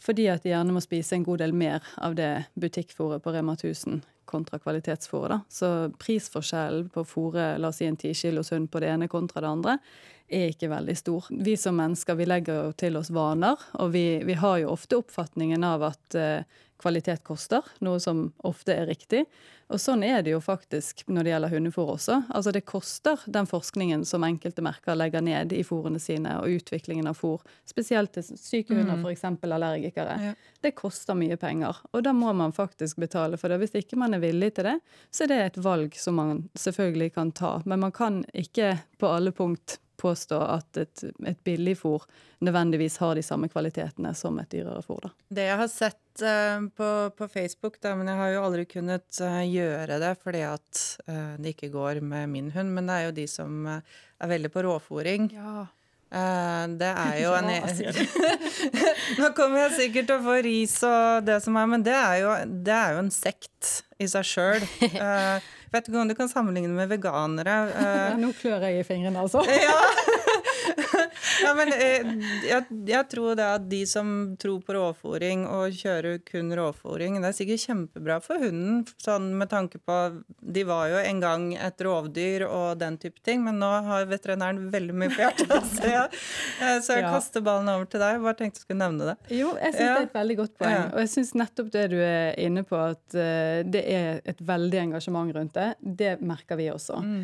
Fordi 0.00 0.28
at 0.30 0.44
de 0.44 0.52
gjerne 0.52 0.72
må 0.72 0.80
spise 0.80 1.16
en 1.16 1.26
god 1.26 1.42
del 1.42 1.52
mer 1.52 1.82
av 1.98 2.14
det 2.16 2.46
butikkfôret 2.60 3.22
på 3.24 3.34
Rema 3.34 3.58
1000 3.58 4.00
kontra 4.28 4.58
kvalitetsfôret. 4.60 5.28
da. 5.28 5.40
Så 5.48 5.90
prisforskjellen 5.98 6.90
på 6.92 7.02
å 7.02 7.08
fôre 7.08 7.56
la 7.58 7.72
oss 7.72 7.80
si 7.80 7.88
en 7.88 7.96
10 7.96 8.14
kilos 8.14 8.52
hund 8.52 8.70
på 8.70 8.80
det 8.80 8.92
ene 8.92 9.08
kontra 9.08 9.40
det 9.40 9.48
andre, 9.48 9.78
er 10.28 10.50
ikke 10.52 10.68
veldig 10.70 10.96
stor. 10.96 11.28
Vi 11.30 11.56
som 11.56 11.76
mennesker 11.80 12.14
vi 12.18 12.26
legger 12.28 12.64
jo 12.68 12.72
til 12.78 12.96
oss 13.00 13.10
vaner, 13.14 13.56
og 13.80 13.92
vi, 13.94 14.06
vi 14.28 14.34
har 14.38 14.58
jo 14.62 14.72
ofte 14.74 14.98
oppfatningen 15.00 15.64
av 15.64 15.82
at 15.92 16.14
eh, 16.18 16.42
kvalitet 16.78 17.24
koster, 17.26 17.64
noe 17.82 17.98
som 18.00 18.28
ofte 18.46 18.74
er 18.76 18.86
riktig. 18.86 19.24
Og 19.68 19.80
sånn 19.82 20.00
er 20.06 20.22
det 20.24 20.30
jo 20.32 20.38
faktisk 20.40 21.02
når 21.12 21.26
det 21.26 21.32
gjelder 21.32 21.50
hundefôr 21.52 21.90
også. 21.96 22.14
Altså 22.32 22.52
det 22.54 22.62
koster 22.64 23.20
den 23.28 23.48
forskningen 23.50 24.04
som 24.08 24.24
enkelte 24.24 24.62
merker 24.64 24.96
legger 24.96 25.20
ned 25.26 25.52
i 25.52 25.64
fôrene 25.66 26.00
sine, 26.00 26.36
og 26.40 26.54
utviklingen 26.54 27.10
av 27.10 27.18
fôr, 27.18 27.42
spesielt 27.68 28.14
til 28.16 28.24
syke 28.38 28.72
hunder, 28.78 28.94
Mm. 28.96 29.02
f.eks. 29.04 29.24
allergikere. 29.44 30.14
Ja. 30.28 30.32
Det 30.64 30.72
koster 30.78 31.18
mye 31.18 31.36
penger, 31.36 31.76
og 31.92 32.02
da 32.06 32.14
må 32.16 32.32
man 32.32 32.52
faktisk 32.56 32.96
betale 33.02 33.36
for 33.36 33.48
det. 33.52 33.58
Hvis 33.60 33.74
ikke 33.82 33.98
man 34.00 34.14
er 34.14 34.22
villig 34.22 34.54
til 34.56 34.70
det, 34.70 34.78
så 35.10 35.24
er 35.26 35.28
det 35.34 35.40
et 35.50 35.60
valg 35.66 35.98
som 35.98 36.14
man 36.16 36.48
selvfølgelig 36.56 37.12
kan 37.18 37.32
ta. 37.32 37.58
Men 37.66 37.80
man 37.80 37.92
kan 37.92 38.22
ikke 38.32 38.78
på 38.98 39.10
alle 39.18 39.32
punkt 39.36 39.78
påstå 39.98 40.38
at 40.56 40.80
et, 40.80 41.04
et 41.26 41.40
billigfôr 41.44 42.04
nødvendigvis 42.44 42.98
har 43.02 43.18
de 43.18 43.24
samme 43.26 43.50
kvalitetene 43.50 44.12
som 44.14 44.38
et 44.38 44.50
dyrere 44.52 44.82
fôr. 44.86 45.02
Da. 45.04 45.12
Det 45.40 45.46
jeg 45.48 45.60
har 45.60 45.70
sett 45.72 46.22
uh, 46.22 46.68
på, 46.78 46.90
på 47.18 47.30
Facebook, 47.32 47.80
da, 47.82 47.94
men 47.98 48.10
jeg 48.10 48.20
har 48.20 48.34
jo 48.34 48.44
aldri 48.46 48.66
kunnet 48.70 49.22
uh, 49.22 49.40
gjøre 49.42 49.98
det 50.02 50.12
fordi 50.22 50.44
at 50.46 50.84
uh, 51.08 51.34
det 51.38 51.56
ikke 51.56 51.72
går 51.74 52.02
med 52.04 52.30
min 52.30 52.52
hund, 52.54 52.72
men 52.76 52.86
det 52.90 53.00
er 53.00 53.08
jo 53.08 53.18
de 53.18 53.26
som 53.30 53.66
er 53.68 54.32
veldig 54.36 54.54
på 54.54 54.64
råfòring. 54.66 55.32
Eh, 56.08 56.64
det 56.80 56.88
er 56.88 57.18
jo 57.24 57.34
en 57.36 57.50
Ja, 57.52 57.92
Nå 59.20 59.32
kommer 59.36 59.66
jeg 59.66 59.76
sikkert 59.76 60.08
til 60.08 60.16
å 60.16 60.24
få 60.24 60.38
ris 60.44 60.78
og 60.88 61.26
det 61.26 61.40
som 61.44 61.58
er, 61.60 61.68
men 61.68 61.84
det 61.84 61.96
er 61.96 62.22
jo, 62.22 62.34
det 62.64 62.74
er 62.74 62.96
jo 62.96 63.02
en 63.04 63.12
sekt 63.12 63.82
i 64.00 64.08
seg 64.08 64.28
sjøl. 64.28 64.68
vet 65.72 65.88
ikke 65.88 66.00
om 66.00 66.10
du 66.10 66.16
kan 66.18 66.30
sammenligne 66.30 66.72
med 66.76 66.90
veganere. 66.90 67.56
Nå 68.22 68.32
klør 68.38 68.68
jeg 68.68 68.80
i 68.80 68.86
fingrene, 68.86 69.20
altså. 69.20 69.42
ja, 69.48 69.76
men 71.58 71.70
eh, 71.72 72.06
jeg, 72.48 72.64
jeg 72.88 73.08
tror 73.12 73.36
det 73.38 73.44
at 73.46 73.66
de 73.70 73.80
som 73.88 74.08
tror 74.40 74.60
på 74.66 74.74
råfòring 74.76 75.44
og 75.48 75.74
kjører 75.76 76.18
kun 76.26 76.50
råfòring, 76.56 77.18
det 77.22 77.30
er 77.30 77.36
sikkert 77.36 77.64
kjempebra 77.66 78.18
for 78.24 78.40
hunden, 78.42 78.84
sånn 79.02 79.30
med 79.38 79.50
tanke 79.52 79.78
på 79.78 79.96
De 80.40 80.64
var 80.68 80.88
jo 80.92 80.98
en 81.02 81.20
gang 81.22 81.46
et 81.56 81.84
rovdyr 81.84 82.46
og 82.48 82.78
den 82.80 82.96
type 83.00 83.20
ting, 83.24 83.42
men 83.44 83.58
nå 83.62 83.68
har 83.86 84.08
veterinæren 84.10 84.68
veldig 84.72 84.96
mye 84.98 85.12
på 85.14 85.22
hjertet. 85.24 85.54
Så 85.78 85.86
jeg, 85.86 86.20
eh, 86.62 86.78
så 86.82 86.96
jeg 86.98 87.04
Ja. 87.06 87.12
kaster 87.14 87.42
ballen 87.44 87.68
over 87.70 87.86
til 87.86 88.00
deg. 88.02 88.18
Bare 88.24 88.34
tenkte 88.38 88.58
jeg 88.58 88.64
skulle 88.66 88.80
nevne 88.82 89.12
det. 89.12 89.16
Jo, 89.38 89.52
jeg 89.60 89.74
syns 89.74 89.84
Ja. 89.84 89.94
det 89.94 90.02
er 90.02 90.08
et 90.08 90.16
veldig 90.18 90.36
godt 90.40 90.54
poeng. 90.58 90.74
Ja. 90.74 90.84
Og 90.94 90.98
jeg 91.04 91.10
syns 91.12 91.34
nettopp 91.38 91.70
det 91.74 91.84
du 91.92 91.96
er 92.02 92.34
inne 92.42 92.64
på, 92.66 92.78
at 92.94 93.14
eh, 93.14 93.62
det 93.68 93.84
er 93.92 94.20
et 94.28 94.40
veldig 94.48 94.80
engasjement 94.86 95.34
rundt 95.36 95.54
det, 95.54 95.68
det 96.02 96.14
merker 96.24 96.58
vi 96.58 96.66
også. 96.72 96.98
Mm. 97.04 97.20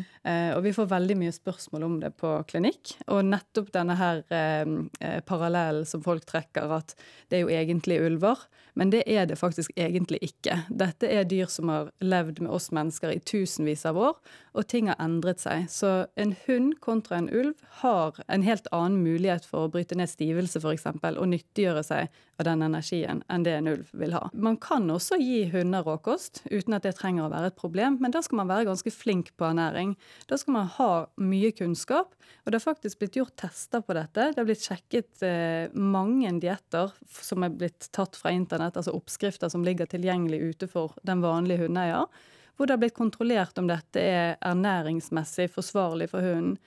Og 0.55 0.61
vi 0.65 0.71
får 0.73 0.87
veldig 0.89 1.15
mye 1.19 1.33
spørsmål 1.35 1.83
om 1.85 1.95
det 2.01 2.09
på 2.17 2.29
klinikk. 2.49 2.95
Og 3.13 3.19
nettopp 3.27 3.67
denne 3.75 3.93
her 3.99 4.04
eh, 4.33 4.65
eh, 4.99 5.19
parallellen 5.27 5.87
som 5.87 6.03
folk 6.05 6.25
trekker, 6.29 6.71
at 6.77 6.95
det 7.29 7.39
er 7.39 7.45
jo 7.45 7.53
egentlig 7.53 7.99
ulver. 8.05 8.45
Men 8.75 8.91
det 8.91 9.05
er 9.07 9.27
det 9.29 9.37
faktisk 9.39 9.71
egentlig 9.79 10.19
ikke. 10.25 10.57
Dette 10.69 11.07
er 11.07 11.27
dyr 11.29 11.47
som 11.51 11.71
har 11.71 11.93
levd 12.03 12.41
med 12.43 12.51
oss 12.51 12.71
mennesker 12.75 13.13
i 13.13 13.21
tusenvis 13.23 13.85
av 13.87 13.99
år, 14.11 14.17
og 14.55 14.67
ting 14.71 14.87
har 14.89 14.99
endret 15.03 15.41
seg. 15.43 15.67
Så 15.71 16.07
en 16.19 16.33
hund 16.45 16.77
kontra 16.83 17.19
en 17.19 17.29
ulv 17.29 17.59
har 17.81 18.17
en 18.31 18.45
helt 18.45 18.67
annen 18.75 19.01
mulighet 19.03 19.45
for 19.47 19.65
å 19.65 19.71
bryte 19.73 19.97
ned 19.99 20.09
stivelse, 20.11 20.61
f.eks., 20.61 20.87
og 20.87 21.27
nyttiggjøre 21.31 21.83
seg 21.85 22.21
av 22.39 22.47
den 22.47 22.63
energien 22.65 23.21
enn 23.31 23.45
det 23.45 23.55
en 23.57 23.69
ulv 23.71 23.91
vil 23.95 24.15
ha. 24.15 24.27
Man 24.33 24.57
kan 24.61 24.87
også 24.91 25.19
gi 25.21 25.45
hunder 25.53 25.85
råkost 25.87 26.43
uten 26.49 26.75
at 26.77 26.87
det 26.87 26.95
trenger 26.99 27.27
å 27.27 27.31
være 27.33 27.51
et 27.51 27.59
problem, 27.59 27.99
men 28.03 28.15
da 28.15 28.21
skal 28.25 28.41
man 28.41 28.51
være 28.51 28.67
ganske 28.69 28.93
flink 28.93 29.33
på 29.39 29.47
ernæring. 29.49 29.95
Da 30.29 30.39
skal 30.39 30.57
man 30.57 30.71
ha 30.77 30.91
mye 31.21 31.51
kunnskap, 31.55 32.15
og 32.43 32.51
det 32.51 32.59
har 32.59 32.65
faktisk 32.65 33.01
blitt 33.01 33.19
gjort 33.19 33.35
tester 33.39 33.83
på 33.85 33.95
dette. 33.97 34.31
Det 34.31 34.41
har 34.41 34.47
blitt 34.47 34.65
sjekket 34.65 35.25
eh, 35.25 35.73
mange 35.75 36.31
dietter 36.43 36.93
som 37.19 37.45
er 37.45 37.55
blitt 37.55 37.89
tatt 37.95 38.17
fra 38.19 38.33
internett, 38.35 38.77
altså 38.79 38.95
oppskrifter 38.95 39.51
som 39.51 39.65
ligger 39.65 39.89
tilgjengelig 39.89 40.41
ute 40.51 40.71
for 40.71 40.95
den 41.07 41.23
vanlige 41.23 41.65
hundeeier, 41.65 42.07
hvor 42.55 42.67
det 42.67 42.75
har 42.75 42.81
blitt 42.81 42.97
kontrollert 42.97 43.57
om 43.59 43.69
dette 43.69 44.01
er 44.01 44.35
ernæringsmessig 44.45 45.49
forsvarlig 45.53 46.09
for 46.11 46.25
hunden. 46.25 46.57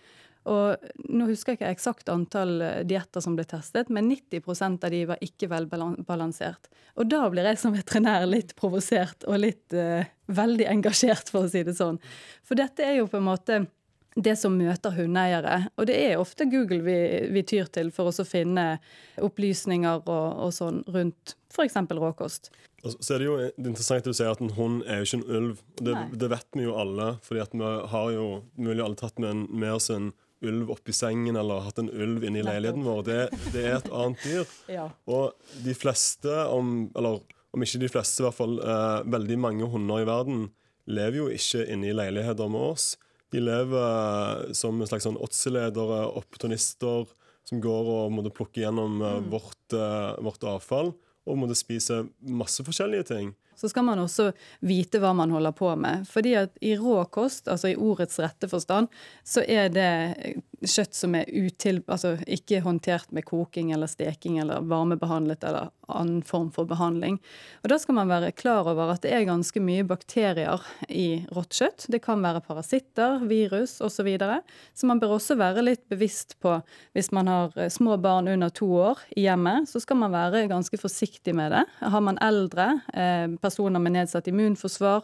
Og 0.48 0.90
nå 1.12 1.26
husker 1.28 1.52
jeg 1.52 1.58
ikke 1.58 1.72
eksakt 1.74 2.10
antall 2.12 2.62
eh, 2.64 2.84
dietter 2.88 3.20
som 3.20 3.34
ble 3.36 3.44
testet, 3.48 3.90
men 3.92 4.08
90% 4.08 4.84
av 4.86 4.94
de 4.94 5.02
var 5.10 5.24
ikke 5.24 5.50
velbalansert. 5.50 6.70
Og 6.96 7.08
da 7.10 7.26
blir 7.32 7.48
jeg 7.50 7.60
som 7.60 7.74
veterinær 7.76 8.24
litt 8.28 8.54
provosert 8.56 9.26
og 9.28 9.42
litt 9.42 9.76
uh, 9.76 10.06
veldig 10.32 10.70
engasjert, 10.72 11.28
for 11.30 11.46
å 11.46 11.50
si 11.52 11.64
det 11.66 11.76
sånn. 11.76 12.00
For 12.46 12.58
dette 12.58 12.86
er 12.86 12.98
jo 12.98 13.10
på 13.10 13.20
en 13.20 13.28
måte 13.28 13.60
det 14.18 14.34
som 14.40 14.56
møter 14.58 14.96
hundeeiere. 14.96 15.68
Og 15.78 15.86
det 15.90 15.98
er 16.08 16.18
ofte 16.18 16.48
Google 16.50 16.80
vi, 16.86 16.96
vi 17.34 17.44
tyr 17.46 17.68
til 17.70 17.92
for 17.94 18.10
å 18.10 18.26
finne 18.26 18.78
opplysninger 19.22 20.00
og, 20.00 20.26
og 20.48 20.54
sånn 20.56 20.82
rundt 20.90 21.36
f.eks. 21.52 21.78
råkost. 21.92 22.50
Så 22.84 23.14
er 23.14 23.18
det 23.18 23.26
jo 23.26 23.36
er 23.42 23.50
interessant 23.58 24.04
at 24.04 24.06
du 24.06 24.14
sier 24.14 24.30
at 24.30 24.42
en 24.42 24.54
hund 24.54 24.82
er 24.86 25.00
jo 25.00 25.08
ikke 25.08 25.18
en 25.18 25.36
ulv. 25.38 25.62
Det, 25.82 25.94
det 26.20 26.30
vet 26.30 26.58
vi 26.58 26.66
jo 26.66 26.76
alle, 26.78 27.08
fordi 27.26 27.42
at 27.42 27.56
vi 27.56 27.70
har 27.94 28.10
jo 28.14 28.26
mulig 28.54 28.84
alle 28.84 28.98
tatt 28.98 29.18
med, 29.18 29.30
en, 29.32 29.40
med 29.50 29.74
oss 29.74 29.90
en 29.90 30.12
ulv 30.46 30.70
oppi 30.70 30.94
sengen 30.94 31.34
eller 31.36 31.64
hatt 31.66 31.80
en 31.82 31.90
ulv 31.90 32.22
inne 32.22 32.38
i 32.38 32.46
leiligheten 32.46 32.86
vår. 32.86 33.02
Det, 33.08 33.18
det 33.54 33.64
er 33.64 33.80
et 33.80 33.90
annet 33.90 34.22
dyr. 34.22 34.54
Ja. 34.78 34.86
Og 35.10 35.34
de 35.64 35.74
fleste, 35.74 36.30
om, 36.54 36.86
eller 36.94 37.18
om 37.56 37.64
ikke 37.64 37.82
de 37.82 37.90
fleste, 37.90 38.22
i 38.22 38.28
hvert 38.28 38.38
fall 38.38 38.58
eh, 38.62 39.02
veldig 39.10 39.40
mange 39.42 39.70
hunder 39.72 40.04
i 40.04 40.08
verden, 40.08 40.46
lever 40.88 41.18
jo 41.18 41.28
ikke 41.34 41.66
inne 41.66 41.90
i 41.90 41.96
leiligheter 41.96 42.52
med 42.52 42.76
oss. 42.76 42.92
De 43.34 43.42
lever 43.42 43.74
eh, 43.82 44.54
som 44.56 44.78
en 44.78 44.88
slags 44.88 45.08
sånn 45.08 45.18
åtseledere, 45.18 46.04
opportunister, 46.20 47.10
som 47.48 47.62
går 47.64 47.92
og 47.96 48.14
måtte 48.14 48.32
plukke 48.36 48.62
gjennom 48.62 49.02
eh, 49.02 49.20
vårt, 49.34 49.74
eh, 49.74 50.14
vårt 50.22 50.46
avfall 50.46 50.94
og 51.28 51.38
måtte 51.40 51.58
spise 51.58 52.02
masse 52.20 52.64
forskjellige 52.64 53.10
ting. 53.12 53.34
Så 53.58 53.68
skal 53.72 53.84
man 53.88 53.98
også 53.98 54.30
vite 54.62 55.00
hva 55.02 55.10
man 55.18 55.32
holder 55.34 55.54
på 55.56 55.72
med. 55.76 56.06
Fordi 56.08 56.34
at 56.38 56.58
i 56.62 56.76
rå 56.78 57.00
kost, 57.10 57.48
altså 57.50 57.72
i 57.72 57.76
ordets 57.76 58.20
rette 58.22 58.48
forstand, 58.50 58.86
så 59.26 59.42
er 59.42 59.72
det 59.74 59.90
kjøtt 60.64 60.96
som 60.96 61.14
er 61.14 61.28
util, 61.30 61.80
altså 61.86 62.16
ikke 62.26 62.62
håndtert 62.64 63.10
med 63.14 63.26
koking 63.28 63.70
eller 63.74 63.90
steking 63.90 64.38
eller 64.42 64.64
varmebehandlet 64.66 65.44
eller 65.46 65.70
annen 65.88 66.22
form 66.26 66.50
for 66.52 66.68
behandling. 66.68 67.18
Og 67.62 67.70
da 67.72 67.78
skal 67.80 67.96
man 67.96 68.10
være 68.10 68.32
klar 68.36 68.68
over 68.68 68.92
at 68.92 69.04
det 69.04 69.12
er 69.14 69.28
ganske 69.28 69.60
mye 69.62 69.86
bakterier 69.88 70.64
i 70.88 71.24
rått 71.34 71.56
kjøtt. 71.60 71.86
Det 71.92 72.02
kan 72.04 72.22
være 72.24 72.42
parasitter, 72.44 73.22
virus 73.28 73.78
osv. 73.80 73.96
Så, 73.98 74.04
videre. 74.06 74.36
så 74.78 74.86
man 74.86 75.00
bør 75.02 75.16
også 75.16 75.34
være 75.34 75.64
litt 75.64 75.80
bevisst 75.90 76.36
på 76.38 76.52
hvis 76.94 77.08
man 77.10 77.26
har 77.26 77.56
eh, 77.58 77.66
små 77.66 77.96
barn 77.98 78.28
under 78.30 78.52
to 78.54 78.68
år 78.78 79.00
i 79.18 79.24
hjemmet, 79.24 79.66
så 79.66 79.82
skal 79.82 79.98
man 79.98 80.14
være 80.14 80.44
ganske 80.46 80.78
forsiktig 80.78 81.34
med 81.34 81.50
det. 81.50 81.64
Har 81.82 82.04
man 82.06 82.20
eldre, 82.22 82.68
eh, 82.94 83.26
personer 83.42 83.82
med 83.82 83.96
nedsatt 83.96 84.30
immunforsvar, 84.30 85.02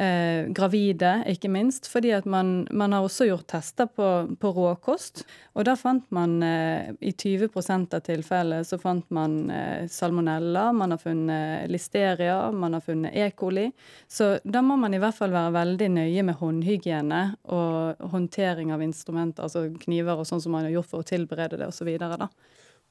eh, 0.00 0.48
gravide 0.54 1.12
ikke 1.28 1.50
minst, 1.52 1.88
fordi 1.90 2.12
at 2.16 2.26
man, 2.28 2.66
man 2.70 2.94
har 2.94 3.04
også 3.04 3.26
gjort 3.28 3.48
tester 3.52 3.88
på, 3.90 4.06
på 4.40 4.52
råkost, 4.56 5.24
og 5.54 5.66
da 5.68 5.74
fant 5.78 6.06
man 6.14 6.38
eh, 6.46 6.92
i 7.04 7.12
20 7.12 7.50
av 7.94 8.00
tilfellene 8.06 8.64
så 8.66 8.78
fant 8.80 9.06
man 9.14 9.50
eh, 9.54 9.88
salmonella, 9.90 10.70
man 10.76 10.94
har 10.94 11.02
funnet 11.02 11.70
listeria, 11.70 12.38
man 12.52 12.78
har 12.78 12.84
funnet 12.84 13.14
E. 13.14 13.30
coli. 13.36 13.68
Så 14.08 14.38
da 14.44 14.62
må 14.62 14.76
man 14.80 14.94
i 14.94 15.02
hvert 15.02 15.16
fall 15.16 15.34
være 15.34 15.56
veldig 15.58 15.90
nøye 15.98 16.24
med 16.26 16.40
håndhygiene 16.40 17.22
og 17.52 18.08
håndtering 18.14 18.72
av 18.74 18.82
instrumenter, 18.84 19.46
altså 19.46 19.68
kniver 19.84 20.20
og 20.20 20.28
sånn 20.28 20.42
som 20.42 20.56
man 20.56 20.68
har 20.68 20.78
gjort 20.78 20.90
for 20.94 21.04
å 21.04 21.10
tilberede 21.12 21.60
det 21.60 21.68
osv. 21.70 21.92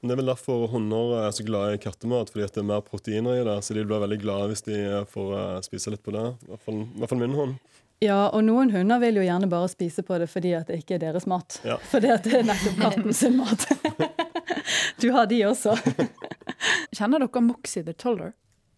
Det 0.00 0.14
er 0.14 0.16
vel 0.16 0.30
derfor 0.30 0.64
hunder 0.72 1.18
er 1.26 1.32
så 1.36 1.44
glade 1.44 1.76
i 1.76 1.80
kattemat, 1.82 2.30
fordi 2.32 2.46
at 2.46 2.54
det 2.56 2.62
er 2.62 2.70
mer 2.70 2.80
proteiner 2.84 3.36
i 3.36 3.44
det. 3.44 3.58
Så 3.66 3.76
de 3.76 3.84
blir 3.84 4.00
veldig 4.00 4.20
glade 4.22 4.48
hvis 4.48 4.64
de 4.64 4.78
får 5.12 5.34
eh, 5.36 5.58
spise 5.66 5.92
litt 5.92 6.04
på 6.06 6.14
det. 6.16 6.24
I 6.46 6.52
hvert 6.54 6.64
fall, 6.64 6.80
i 6.86 7.02
hvert 7.02 7.12
fall 7.12 7.20
min 7.20 7.36
hund. 7.36 7.58
Ja, 8.00 8.30
og 8.32 8.46
noen 8.46 8.72
hunder 8.72 9.00
vil 9.02 9.20
jo 9.20 9.26
gjerne 9.26 9.48
bare 9.52 9.68
spise 9.68 10.00
på 10.06 10.16
det 10.22 10.30
fordi 10.32 10.54
at 10.56 10.70
det 10.72 10.78
ikke 10.80 10.96
er 10.96 11.02
deres 11.02 11.28
mat. 11.28 11.58
Ja. 11.68 11.76
Fordi 11.92 12.08
at 12.14 12.24
det 12.24 12.38
er 12.38 12.46
nettopp 12.48 12.78
katten 12.80 13.16
sin 13.16 13.36
mat. 13.40 13.68
Du 15.00 15.08
har 15.14 15.26
de 15.26 15.38
også. 15.48 15.72
Kjenner 16.96 17.22
dere 17.22 17.40
Moxie 17.42 17.84
the 17.84 17.94
Toller? 17.96 18.34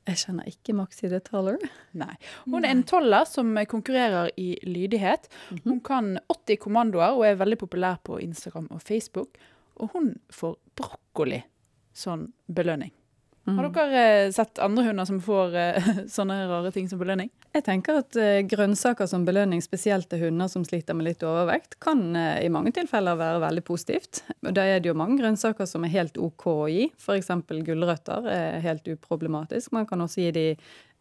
Jeg 0.06 0.18
kjenner 0.18 0.46
ikke 0.50 0.74
Moxie 0.74 1.10
the 1.10 1.18
Toller. 1.22 1.58
Nei. 1.98 2.14
Hun 2.46 2.62
er 2.64 2.72
en 2.74 2.84
toller 2.86 3.26
som 3.28 3.50
konkurrerer 3.70 4.30
i 4.38 4.54
lydighet. 4.66 5.28
Hun 5.64 5.80
kan 5.84 6.16
80 6.30 6.60
kommandoer 6.62 7.18
og 7.18 7.26
er 7.26 7.38
veldig 7.42 7.58
populær 7.60 7.98
på 8.06 8.18
Instagram 8.22 8.68
og 8.74 8.82
Facebook. 8.82 9.38
Og 9.80 9.94
hun 9.94 10.10
får 10.32 10.58
brokkoli 10.78 11.42
sånn 11.96 12.30
belønning. 12.48 12.92
Har 13.44 13.66
dere 13.74 14.02
eh, 14.26 14.30
sett 14.30 14.60
andre 14.62 14.84
hunder 14.86 15.04
som 15.04 15.18
får 15.20 15.56
eh, 15.58 15.86
sånne 16.16 16.44
rare 16.46 16.70
ting 16.74 16.86
som 16.88 17.00
belønning? 17.00 17.30
Jeg 17.52 17.64
tenker 17.66 17.98
at 17.98 18.14
eh, 18.16 18.44
grønnsaker 18.46 19.08
som 19.10 19.24
belønning, 19.26 19.58
spesielt 19.64 20.06
til 20.12 20.28
hunder 20.28 20.50
som 20.50 20.62
sliter 20.66 20.94
med 20.94 21.08
litt 21.08 21.24
overvekt, 21.26 21.80
kan 21.82 22.04
i 22.14 22.46
mange 22.54 22.70
tilfeller 22.76 23.18
være 23.18 23.42
veldig 23.42 23.64
positivt. 23.66 24.22
Og 24.46 24.54
Da 24.54 24.68
er 24.68 24.78
det 24.78 24.92
jo 24.92 24.98
mange 24.98 25.18
grønnsaker 25.18 25.66
som 25.66 25.82
er 25.82 25.94
helt 25.96 26.22
OK 26.22 26.46
å 26.52 26.70
gi. 26.70 26.86
F.eks. 26.94 27.34
gulrøtter 27.66 28.30
er 28.30 28.62
helt 28.62 28.86
uproblematisk. 28.94 29.74
Man 29.74 29.90
kan 29.90 30.06
også 30.06 30.22
gi 30.22 30.32
de 30.38 30.46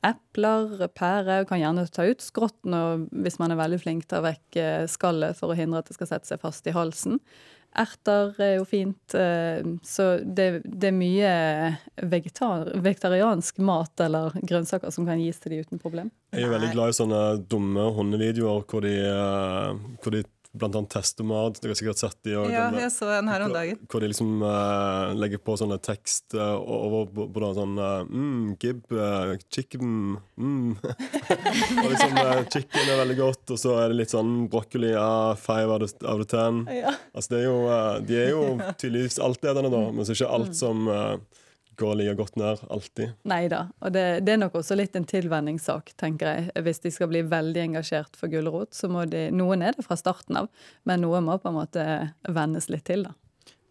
epler, 0.02 0.88
pære, 0.98 1.44
kan 1.46 1.62
gjerne 1.62 1.86
ta 1.94 2.08
ut 2.10 2.24
skrotten 2.26 2.74
hvis 3.22 3.38
man 3.38 3.54
er 3.54 3.60
veldig 3.60 3.78
flink, 3.84 4.08
til 4.10 4.26
vekk 4.26 4.42
vekke 4.42 4.88
skallet 4.90 5.38
for 5.38 5.54
å 5.54 5.58
hindre 5.58 5.84
at 5.84 5.92
det 5.92 6.00
skal 6.00 6.10
sette 6.10 6.32
seg 6.32 6.42
fast 6.42 6.66
i 6.66 6.74
halsen. 6.74 7.22
Erter 7.72 8.34
er 8.44 8.56
jo 8.58 8.66
fint. 8.68 9.14
eh, 9.16 9.62
Så 9.88 10.08
det, 10.26 10.62
det 10.66 10.90
er 10.90 10.98
mye 10.98 11.32
vegetar, 12.12 12.72
vegetariansk 12.84 13.62
mat 13.64 14.04
eller 14.04 14.36
grønnsaker 14.44 14.92
som 14.92 15.08
kan 15.08 15.22
gis 15.24 15.40
til 15.40 15.56
de 15.56 15.62
uten 15.64 15.80
problem. 15.80 16.12
Jeg 16.36 16.44
er 16.48 16.52
veldig 16.52 16.74
glad 16.76 16.92
i 16.92 16.98
sånne 17.00 17.22
dumme 17.48 17.88
hundevideoer 17.96 18.66
hvor 18.68 18.84
de, 18.84 18.96
eh, 19.08 19.82
hvor 20.04 20.18
de 20.18 20.24
blant 20.52 20.76
annet 20.76 20.92
tester 20.92 21.24
mat. 21.28 21.60
Dere 21.62 21.72
har 21.72 21.80
sikkert 21.80 22.02
sett 22.02 22.18
de. 22.28 22.34
Ja, 22.36 22.44
den- 22.70 22.80
jeg 22.82 22.92
så 22.92 23.10
en 23.16 23.30
her 23.32 23.46
om 23.46 23.54
dagen. 23.54 23.80
Hvor 23.88 24.04
de 24.04 24.10
liksom 24.12 24.42
uh, 24.44 25.14
legger 25.16 25.40
på 25.40 25.56
sånne 25.60 25.78
tekst 25.84 26.36
uh, 26.36 26.60
over 26.60 27.08
på 27.08 27.52
sånn 27.56 27.78
uh, 27.80 28.04
mm, 28.04 28.58
Gib, 28.62 28.84
uh, 28.92 29.36
chicken 29.54 30.18
mm. 30.36 30.76
Og 31.84 31.90
liksom 31.94 32.18
chicken 32.52 32.88
er 32.88 33.00
veldig 33.04 33.18
godt, 33.20 33.44
og 33.54 33.60
så 33.60 33.78
er 33.82 33.92
det 33.92 34.02
litt 34.02 34.14
sånn 34.14 34.48
broccoli 34.52 34.92
ja, 34.92 35.36
five 35.40 35.72
out 35.72 35.88
of, 35.88 36.26
ten. 36.32 36.66
Ja. 36.72 36.96
Altså 37.16 37.36
det 37.36 37.42
er 37.42 37.48
jo, 37.48 37.60
de 38.08 38.20
er 38.20 38.34
jo 38.34 38.44
tydeligvis 38.76 39.22
altetende, 39.24 39.72
da, 39.72 39.86
men 39.92 40.06
så 40.06 40.14
er 40.14 40.20
ikke 40.20 40.36
alt 40.40 40.58
som 40.58 40.92
går 41.82 41.98
like 42.00 42.16
godt 42.20 42.38
ned 42.40 42.62
alltid. 42.70 43.16
Nei 43.28 43.46
da. 43.52 43.66
Og 43.82 43.94
det, 43.96 44.06
det 44.28 44.36
er 44.36 44.42
nok 44.44 44.60
også 44.62 44.78
litt 44.78 44.96
en 44.98 45.08
tilvenningssak, 45.10 45.94
tenker 46.00 46.30
jeg. 46.30 46.64
Hvis 46.66 46.84
de 46.86 46.94
skal 46.94 47.10
bli 47.12 47.24
veldig 47.28 47.66
engasjert 47.72 48.20
for 48.20 48.32
gulrot, 48.32 48.74
så 48.78 48.90
må 48.92 49.06
de 49.10 49.28
Noen 49.36 49.66
er 49.66 49.76
det 49.78 49.86
fra 49.88 49.98
starten 50.00 50.40
av, 50.44 50.52
men 50.88 51.04
noe 51.04 51.22
må 51.26 51.38
på 51.42 51.52
en 51.52 51.58
måte 51.58 51.86
vennes 52.30 52.70
litt 52.72 52.86
til, 52.90 53.08
da. 53.10 53.16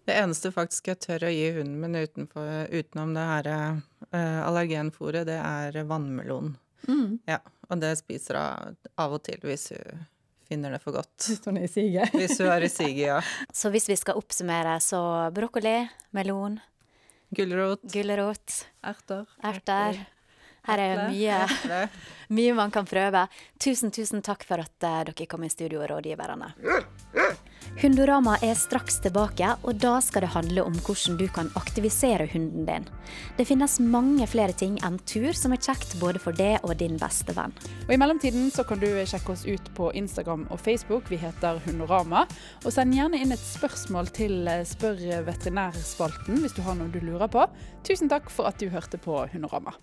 Det 0.08 0.16
eneste 0.18 0.50
faktisk 0.50 0.88
jeg 0.90 0.98
tør 1.04 1.28
å 1.28 1.30
gi 1.30 1.50
hunden 1.54 1.76
min 1.78 1.94
utenfor, 1.94 2.46
utenom 2.72 3.12
det 3.14 3.26
her 3.28 3.48
uh, 3.52 4.40
allergenfôret, 4.48 5.28
det 5.28 5.36
er 5.38 5.76
vannmelon. 5.86 6.56
Mm. 6.88 7.20
Ja, 7.28 7.38
og 7.68 7.82
det 7.82 7.92
spiser 8.00 8.40
hun 8.40 8.78
av 8.98 9.14
og 9.14 9.22
til 9.28 9.38
hvis 9.46 9.68
hun 9.76 10.08
finner 10.50 10.74
det 10.74 10.80
for 10.82 10.96
godt. 10.98 11.14
Hvis 11.28 11.44
hun 11.46 11.60
er 11.60 11.68
i 11.68 11.70
siget. 11.70 12.16
Hvis 12.16 12.40
hun 12.40 12.50
er 12.50 12.66
i 12.66 12.72
siget, 12.72 13.04
ja. 13.04 13.20
Så 13.60 13.70
hvis 13.70 13.86
vi 13.90 13.98
skal 14.00 14.18
oppsummere, 14.18 14.80
så 14.82 15.00
brokkoli, 15.36 15.76
melon 16.16 16.58
Gulrot. 17.30 17.82
Gulrot. 17.92 18.56
Erter. 18.82 19.26
Erter. 19.42 20.00
Her 20.66 20.78
er 20.78 20.98
mye, 21.08 21.36
mye 22.36 22.54
man 22.54 22.72
kan 22.74 22.84
prøve. 22.88 23.22
Tusen, 23.58 23.92
tusen 23.94 24.20
takk 24.22 24.44
for 24.44 24.60
at 24.60 24.86
eh, 24.86 24.98
dere 25.08 25.26
kom 25.30 25.46
i 25.46 25.50
studio, 25.52 25.86
rådgiverne. 25.88 26.50
Hundorama 27.78 28.34
er 28.42 28.56
straks 28.58 28.98
tilbake, 29.00 29.46
og 29.62 29.78
da 29.80 29.92
skal 30.02 30.24
det 30.24 30.32
handle 30.34 30.64
om 30.66 30.74
hvordan 30.82 31.14
du 31.20 31.24
kan 31.32 31.48
aktivisere 31.56 32.26
hunden 32.32 32.66
din. 32.66 32.88
Det 33.38 33.46
finnes 33.48 33.78
mange 33.80 34.26
flere 34.28 34.52
ting 34.52 34.74
enn 34.84 34.98
tur 35.08 35.30
som 35.38 35.54
er 35.54 35.62
kjekt 35.62 35.94
både 36.00 36.20
for 36.20 36.36
deg 36.36 36.58
og 36.66 36.74
din 36.82 36.98
beste 37.00 37.32
venn. 37.36 37.54
Og 37.86 37.94
I 37.94 38.00
mellomtiden 38.02 38.50
så 38.52 38.66
kan 38.66 38.82
du 38.82 38.88
sjekke 38.90 39.32
oss 39.32 39.46
ut 39.46 39.70
på 39.78 39.92
Instagram 39.96 40.48
og 40.50 40.60
Facebook. 40.60 41.08
Vi 41.08 41.20
heter 41.22 41.62
Hundorama. 41.64 42.26
Og 42.66 42.74
send 42.74 42.96
gjerne 42.98 43.22
inn 43.22 43.32
et 43.32 43.46
spørsmål 43.46 44.10
til 44.18 44.50
eh, 44.50 44.66
Spør 44.68 45.00
veterinærspalten 45.30 46.42
hvis 46.42 46.56
du 46.58 46.64
har 46.66 46.76
noe 46.76 46.90
du 46.92 46.98
lurer 47.04 47.30
på. 47.30 47.46
Tusen 47.86 48.10
takk 48.10 48.28
for 48.34 48.50
at 48.50 48.58
du 48.60 48.68
hørte 48.74 48.98
på 49.00 49.22
Hundorama. 49.32 49.76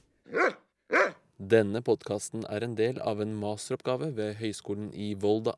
Denne 1.37 1.81
podkasten 1.85 2.45
er 2.49 2.65
en 2.65 2.75
del 2.77 2.97
av 3.01 3.23
en 3.23 3.33
masteroppgave 3.37 4.11
ved 4.17 4.37
Høgskolen 4.41 4.91
i 4.93 5.15
Volda. 5.21 5.53